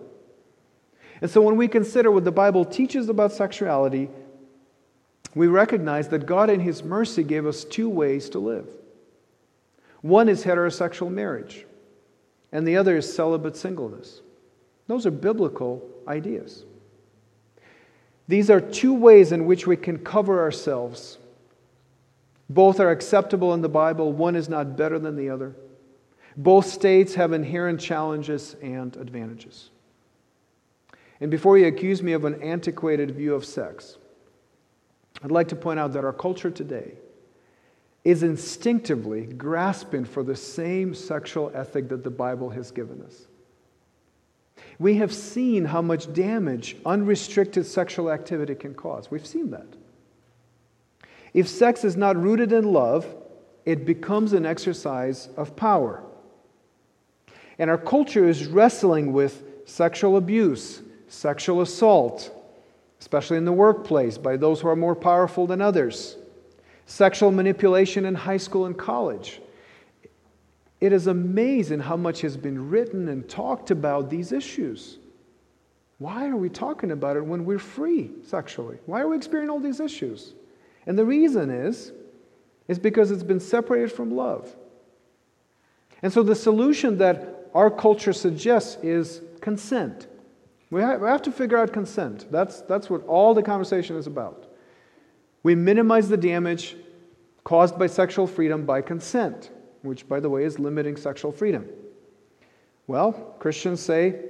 [1.19, 4.09] And so when we consider what the Bible teaches about sexuality,
[5.33, 8.67] we recognize that God, in His mercy, gave us two ways to live.
[10.01, 11.65] One is heterosexual marriage,
[12.51, 14.21] and the other is celibate singleness.
[14.87, 16.65] Those are biblical ideas.
[18.27, 21.17] These are two ways in which we can cover ourselves.
[22.49, 25.55] Both are acceptable in the Bible, one is not better than the other.
[26.37, 29.69] Both states have inherent challenges and advantages.
[31.19, 33.97] And before you accuse me of an antiquated view of sex,
[35.23, 36.93] I'd like to point out that our culture today
[38.03, 43.27] is instinctively grasping for the same sexual ethic that the Bible has given us.
[44.81, 49.11] We have seen how much damage unrestricted sexual activity can cause.
[49.11, 49.67] We've seen that.
[51.35, 53.05] If sex is not rooted in love,
[53.63, 56.01] it becomes an exercise of power.
[57.59, 62.31] And our culture is wrestling with sexual abuse, sexual assault,
[62.99, 66.17] especially in the workplace by those who are more powerful than others,
[66.87, 69.41] sexual manipulation in high school and college,
[70.81, 74.97] it is amazing how much has been written and talked about these issues.
[75.99, 78.79] Why are we talking about it when we're free sexually?
[78.87, 80.33] Why are we experiencing all these issues?
[80.87, 81.91] And the reason is,
[82.67, 84.55] is because it's been separated from love.
[86.01, 90.07] And so the solution that our culture suggests is consent.
[90.71, 92.31] We have, to figure out consent.
[92.31, 94.47] That's, that's what all the conversation is about.
[95.43, 96.75] We minimize the damage
[97.43, 99.51] caused by sexual freedom by consent
[99.81, 101.67] which, by the way, is limiting sexual freedom.
[102.87, 104.25] Well, Christians say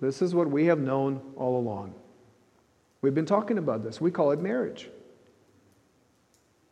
[0.00, 1.94] this is what we have known all along.
[3.00, 4.00] We've been talking about this.
[4.00, 4.88] We call it marriage.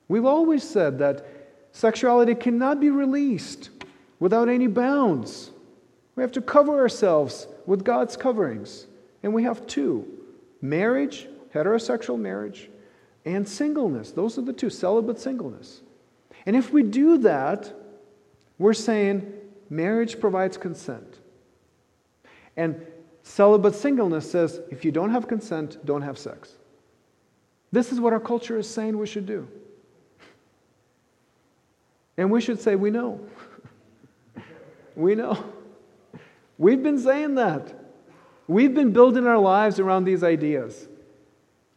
[0.08, 1.24] We've always said that
[1.72, 3.70] sexuality cannot be released
[4.18, 5.50] without any bounds.
[6.16, 8.86] We have to cover ourselves with God's coverings.
[9.22, 10.06] And we have two
[10.60, 12.70] marriage, heterosexual marriage,
[13.24, 14.10] and singleness.
[14.10, 15.82] Those are the two celibate singleness.
[16.46, 17.72] And if we do that,
[18.60, 19.32] we're saying
[19.70, 21.18] marriage provides consent.
[22.58, 22.86] And
[23.22, 26.58] celibate singleness says if you don't have consent, don't have sex.
[27.72, 29.48] This is what our culture is saying we should do.
[32.18, 33.20] And we should say, We know.
[34.94, 35.42] we know.
[36.58, 37.74] We've been saying that.
[38.46, 40.86] We've been building our lives around these ideas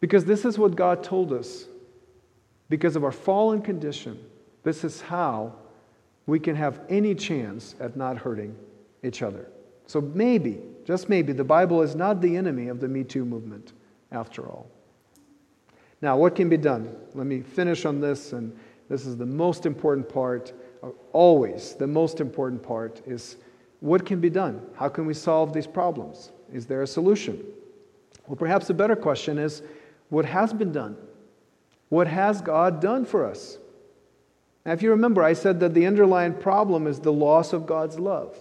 [0.02, 1.66] because this is what God told us.
[2.68, 4.20] Because of our fallen condition,
[4.64, 5.54] this is how
[6.26, 8.56] we can have any chance at not hurting
[9.04, 9.50] each other.
[9.88, 13.74] So maybe, just maybe, the Bible is not the enemy of the Me Too movement
[14.12, 14.70] after all.
[16.02, 16.96] Now, what can be done?
[17.14, 18.58] Let me finish on this, and
[18.90, 20.54] this is the most important part.
[20.82, 23.38] Uh, always, the most important part is
[23.80, 24.62] what can be done?
[24.76, 26.32] How can we solve these problems?
[26.52, 27.44] Is there a solution?
[28.28, 29.62] Well, perhaps a better question is
[30.10, 30.96] what has been done?
[31.90, 33.58] What has God done for us?
[34.66, 38.00] Now, if you remember, I said that the underlying problem is the loss of God's
[38.00, 38.38] love.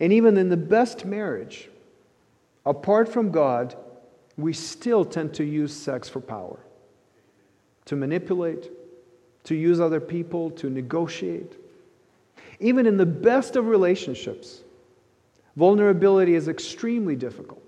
[0.00, 1.70] And even in the best marriage,
[2.64, 3.76] apart from God,
[4.36, 6.58] we still tend to use sex for power,
[7.86, 8.70] to manipulate,
[9.44, 11.54] to use other people, to negotiate.
[12.58, 14.62] Even in the best of relationships,
[15.54, 17.62] vulnerability is extremely difficult.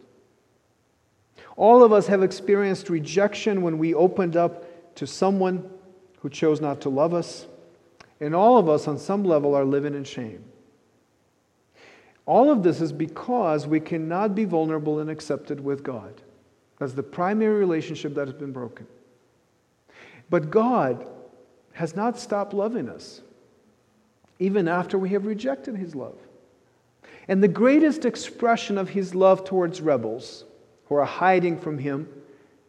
[1.57, 5.69] All of us have experienced rejection when we opened up to someone
[6.21, 7.47] who chose not to love us,
[8.21, 10.45] and all of us, on some level, are living in shame.
[12.27, 16.21] All of this is because we cannot be vulnerable and accepted with God.
[16.79, 18.87] That's the primary relationship that has been broken.
[20.29, 21.07] But God
[21.73, 23.23] has not stopped loving us,
[24.39, 26.17] even after we have rejected His love.
[27.29, 30.45] And the greatest expression of His love towards rebels
[30.87, 32.09] who are hiding from Him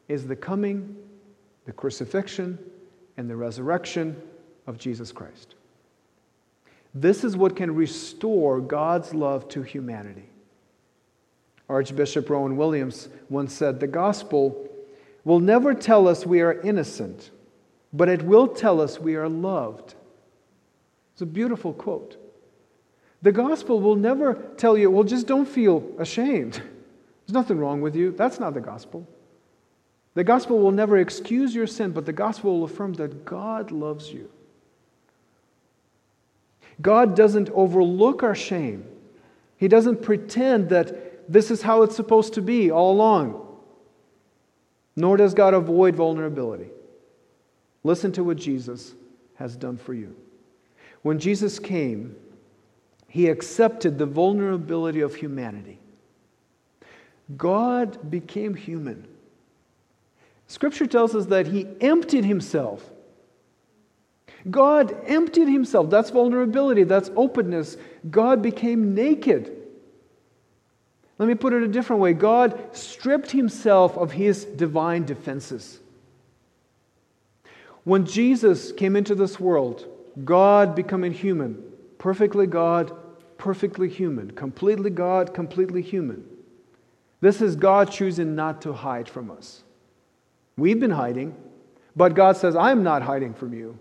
[0.07, 0.95] is the coming,
[1.65, 2.57] the crucifixion,
[3.19, 4.15] and the resurrection
[4.65, 5.55] of Jesus Christ.
[6.93, 10.29] This is what can restore God's love to humanity.
[11.67, 14.69] Archbishop Rowan Williams once said The gospel
[15.25, 17.31] will never tell us we are innocent,
[17.91, 19.95] but it will tell us we are loved.
[21.11, 22.15] It's a beautiful quote.
[23.21, 26.53] The gospel will never tell you, well, just don't feel ashamed.
[26.53, 28.11] There's nothing wrong with you.
[28.11, 29.05] That's not the gospel.
[30.19, 34.11] The gospel will never excuse your sin, but the gospel will affirm that God loves
[34.11, 34.29] you.
[36.81, 38.83] God doesn't overlook our shame.
[39.55, 43.47] He doesn't pretend that this is how it's supposed to be all along.
[44.97, 46.67] Nor does God avoid vulnerability.
[47.85, 48.93] Listen to what Jesus
[49.35, 50.13] has done for you.
[51.01, 52.17] When Jesus came,
[53.07, 55.79] he accepted the vulnerability of humanity.
[57.37, 59.07] God became human.
[60.49, 62.91] Scripture tells us that he emptied himself
[64.49, 65.89] God emptied himself.
[65.89, 67.77] That's vulnerability, that's openness.
[68.09, 69.55] God became naked.
[71.17, 75.79] Let me put it a different way God stripped himself of his divine defenses.
[77.83, 79.85] When Jesus came into this world,
[80.23, 81.61] God becoming human,
[81.97, 82.93] perfectly God,
[83.37, 86.23] perfectly human, completely God, completely human.
[87.19, 89.63] This is God choosing not to hide from us.
[90.59, 91.35] We've been hiding,
[91.95, 93.79] but God says, I'm not hiding from you.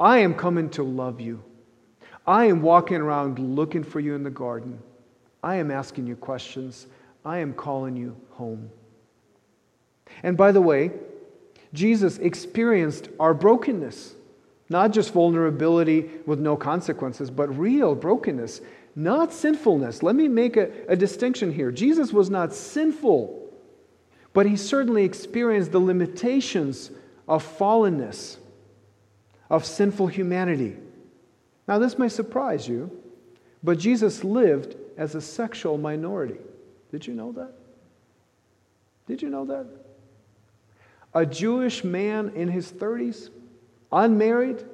[0.00, 1.42] I am coming to love you.
[2.26, 4.78] I am walking around looking for you in the garden.
[5.42, 6.86] I am asking you questions.
[7.24, 8.70] I am calling you home.
[10.22, 10.90] And by the way,
[11.72, 14.14] Jesus experienced our brokenness,
[14.68, 18.60] not just vulnerability with no consequences, but real brokenness,
[18.96, 20.02] not sinfulness.
[20.02, 21.70] Let me make a, a distinction here.
[21.70, 23.43] Jesus was not sinful,
[24.34, 26.90] but he certainly experienced the limitations
[27.26, 28.36] of fallenness
[29.48, 30.76] of sinful humanity.
[31.66, 32.90] Now, this may surprise you,
[33.62, 36.38] but Jesus lived as a sexual minority.
[36.90, 37.52] Did you know that?
[39.06, 39.66] Did you know that?
[41.14, 43.30] A Jewish man in his 30s,
[43.92, 44.64] unmarried.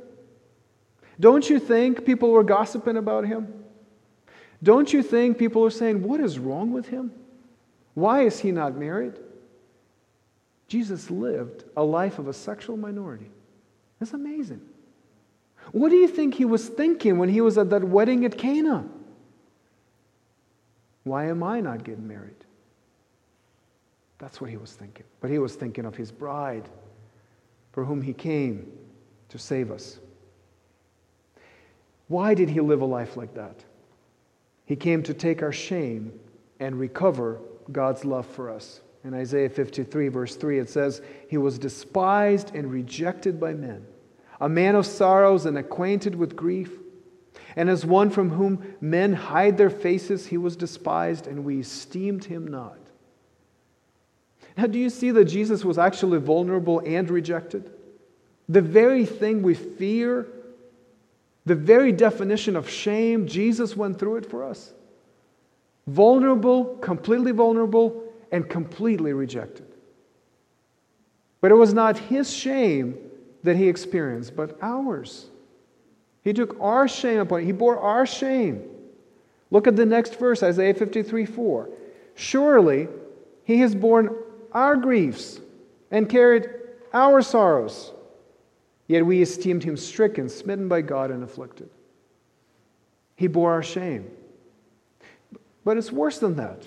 [1.20, 3.52] Don't you think people were gossiping about him?
[4.62, 7.12] Don't you think people are saying, What is wrong with him?
[7.94, 9.14] Why is he not married?
[10.70, 13.28] Jesus lived a life of a sexual minority.
[13.98, 14.60] That's amazing.
[15.72, 18.86] What do you think he was thinking when he was at that wedding at Cana?
[21.02, 22.36] Why am I not getting married?
[24.18, 25.02] That's what he was thinking.
[25.20, 26.68] But he was thinking of his bride
[27.72, 28.70] for whom he came
[29.30, 29.98] to save us.
[32.06, 33.64] Why did he live a life like that?
[34.66, 36.12] He came to take our shame
[36.60, 37.40] and recover
[37.72, 38.82] God's love for us.
[39.02, 43.86] In Isaiah 53, verse 3, it says, He was despised and rejected by men,
[44.40, 46.72] a man of sorrows and acquainted with grief.
[47.56, 52.24] And as one from whom men hide their faces, he was despised, and we esteemed
[52.24, 52.78] him not.
[54.56, 57.70] Now, do you see that Jesus was actually vulnerable and rejected?
[58.48, 60.26] The very thing we fear
[61.46, 64.72] The very definition of shame, Jesus went through it for us.
[65.86, 69.66] Vulnerable, completely vulnerable, and completely rejected.
[71.40, 72.96] But it was not his shame
[73.42, 75.26] that he experienced, but ours.
[76.22, 77.46] He took our shame upon him.
[77.46, 78.62] He bore our shame.
[79.50, 81.70] Look at the next verse, Isaiah 53 4.
[82.14, 82.88] Surely
[83.44, 84.14] he has borne
[84.52, 85.40] our griefs
[85.90, 86.48] and carried
[86.92, 87.92] our sorrows.
[88.86, 91.70] Yet we esteemed him stricken, smitten by God, and afflicted.
[93.16, 94.10] He bore our shame.
[95.64, 96.66] But it's worse than that.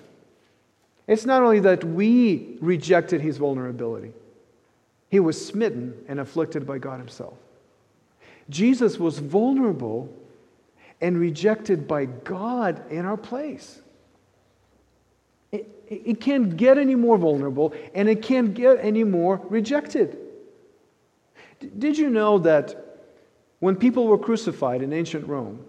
[1.07, 4.13] It's not only that we rejected his vulnerability,
[5.09, 7.37] he was smitten and afflicted by God himself.
[8.49, 10.13] Jesus was vulnerable
[11.01, 13.81] and rejected by God in our place.
[15.51, 20.17] It, it can't get any more vulnerable and it can't get any more rejected.
[21.77, 23.03] Did you know that
[23.59, 25.63] when people were crucified in ancient Rome,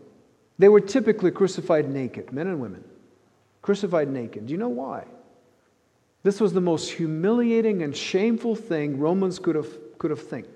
[0.59, 2.85] they were typically crucified naked, men and women,
[3.61, 4.47] crucified naked?
[4.47, 5.05] Do you know why?
[6.25, 9.69] This was the most humiliating and shameful thing Romans could have,
[9.99, 10.49] could have think.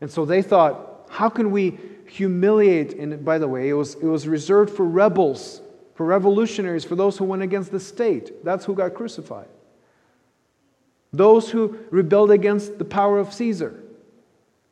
[0.00, 2.94] And so they thought, how can we humiliate?
[2.94, 5.62] And by the way, it was, it was reserved for rebels,
[5.94, 8.44] for revolutionaries, for those who went against the state.
[8.44, 9.48] That's who got crucified.
[11.12, 13.80] Those who rebelled against the power of Caesar.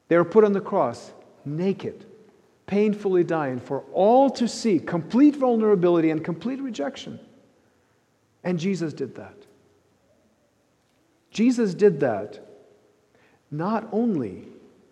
[0.08, 1.12] They were put on the cross
[1.44, 2.04] naked,
[2.66, 7.20] painfully dying for all to see, complete vulnerability and complete rejection.
[8.42, 9.34] And Jesus did that.
[11.30, 12.40] Jesus did that
[13.50, 14.44] not only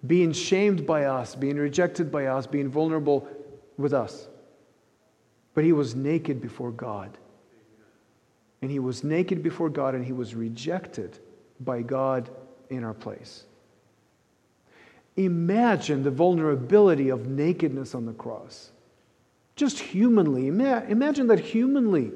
[0.06, 3.28] being shamed by us, being rejected by us, being vulnerable
[3.76, 4.28] with us,
[5.54, 7.16] but he was naked before God.
[8.62, 11.18] And he was naked before God and he was rejected
[11.60, 12.30] by God
[12.70, 13.44] in our place.
[15.16, 18.70] Imagine the vulnerability of nakedness on the cross.
[19.54, 20.48] Just humanly.
[20.48, 22.12] Imagine that humanly.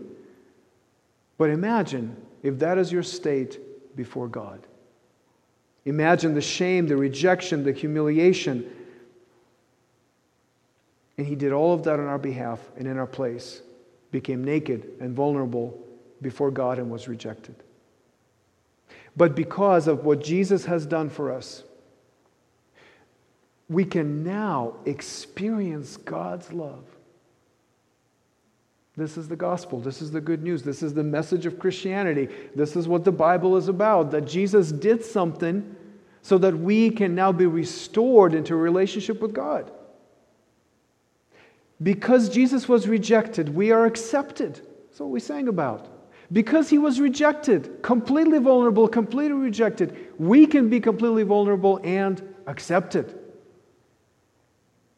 [1.38, 3.58] But imagine if that is your state
[3.96, 4.66] before God.
[5.84, 8.70] Imagine the shame, the rejection, the humiliation.
[11.16, 13.62] And he did all of that on our behalf and in our place,
[14.10, 15.78] became naked and vulnerable
[16.20, 17.54] before God and was rejected.
[19.16, 21.62] But because of what Jesus has done for us,
[23.68, 26.84] we can now experience God's love.
[29.00, 29.80] This is the gospel.
[29.80, 30.62] This is the good news.
[30.62, 32.28] This is the message of Christianity.
[32.54, 35.74] This is what the Bible is about that Jesus did something
[36.20, 39.72] so that we can now be restored into a relationship with God.
[41.82, 44.56] Because Jesus was rejected, we are accepted.
[44.88, 45.88] That's what we sang about.
[46.30, 53.18] Because he was rejected, completely vulnerable, completely rejected, we can be completely vulnerable and accepted.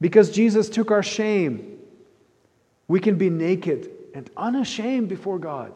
[0.00, 1.71] Because Jesus took our shame,
[2.93, 5.72] we can be naked and unashamed before God.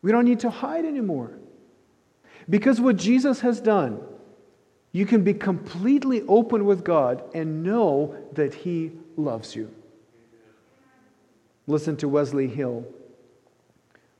[0.00, 1.32] We don't need to hide anymore.
[2.48, 4.00] Because what Jesus has done,
[4.92, 9.70] you can be completely open with God and know that He loves you.
[11.66, 12.86] Listen to Wesley Hill,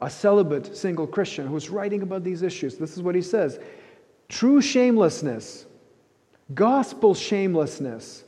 [0.03, 2.77] a celibate single Christian who's writing about these issues.
[2.77, 3.59] This is what he says
[4.29, 5.65] True shamelessness,
[6.53, 8.25] gospel shamelessness,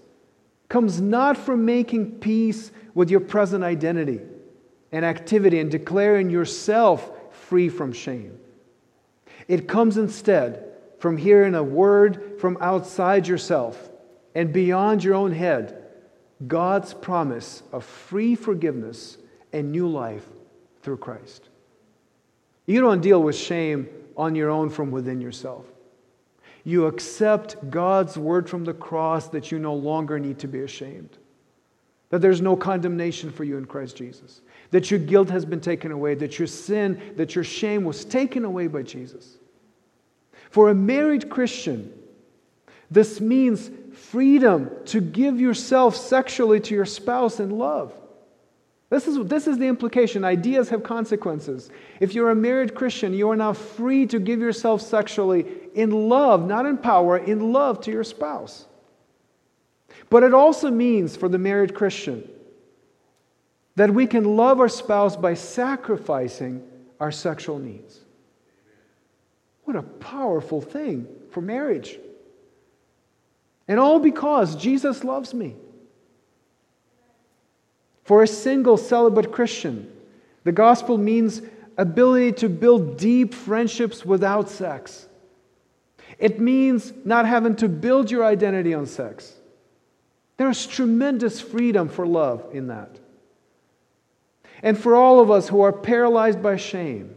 [0.74, 4.20] comes not from making peace with your present identity
[4.90, 8.36] and activity and declaring yourself free from shame.
[9.46, 10.64] It comes instead
[10.98, 13.88] from hearing a word from outside yourself
[14.34, 15.80] and beyond your own head
[16.44, 19.16] God's promise of free forgiveness
[19.52, 20.26] and new life
[20.82, 21.50] through Christ.
[22.66, 25.66] You don't deal with shame on your own from within yourself.
[26.64, 31.18] You accept God's word from the cross that you no longer need to be ashamed,
[32.08, 34.40] that there's no condemnation for you in Christ Jesus,
[34.70, 38.44] that your guilt has been taken away, that your sin, that your shame was taken
[38.44, 39.36] away by Jesus.
[40.50, 41.92] For a married Christian,
[42.90, 47.92] this means freedom to give yourself sexually to your spouse in love.
[48.90, 50.24] This is, this is the implication.
[50.24, 51.70] Ideas have consequences.
[52.00, 56.46] If you're a married Christian, you are now free to give yourself sexually in love,
[56.46, 58.66] not in power, in love to your spouse.
[60.10, 62.28] But it also means for the married Christian
[63.76, 66.62] that we can love our spouse by sacrificing
[67.00, 68.00] our sexual needs.
[69.64, 71.98] What a powerful thing for marriage.
[73.66, 75.56] And all because Jesus loves me.
[78.04, 79.90] For a single celibate Christian,
[80.44, 81.42] the gospel means
[81.76, 85.08] ability to build deep friendships without sex.
[86.18, 89.34] It means not having to build your identity on sex.
[90.36, 92.98] There's tremendous freedom for love in that.
[94.62, 97.16] And for all of us who are paralyzed by shame,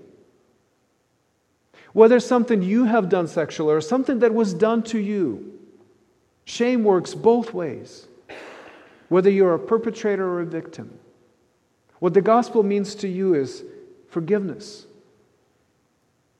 [1.94, 5.54] whether something you have done sexually or something that was done to you,
[6.46, 8.08] shame works both ways,
[9.10, 11.00] whether you're a perpetrator or a victim.
[12.00, 13.64] What the gospel means to you is
[14.10, 14.86] forgiveness,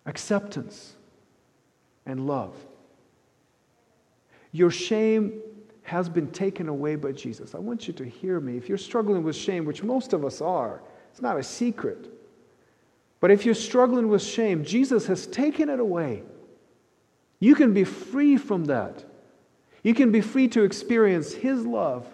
[0.06, 0.96] acceptance,
[2.06, 2.56] and love.
[4.52, 5.42] Your shame
[5.84, 7.56] has been taken away by Jesus.
[7.56, 8.58] I want you to hear me.
[8.58, 12.12] If you're struggling with shame, which most of us are, it's not a secret.
[13.20, 16.24] But if you're struggling with shame, Jesus has taken it away.
[17.40, 19.06] You can be free from that.
[19.84, 22.06] You can be free to experience His love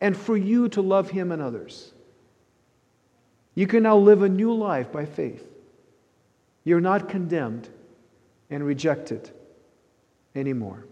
[0.00, 1.92] and for you to love Him and others.
[3.54, 5.46] You can now live a new life by faith.
[6.64, 7.68] You're not condemned
[8.50, 9.30] and rejected
[10.34, 10.86] anymore.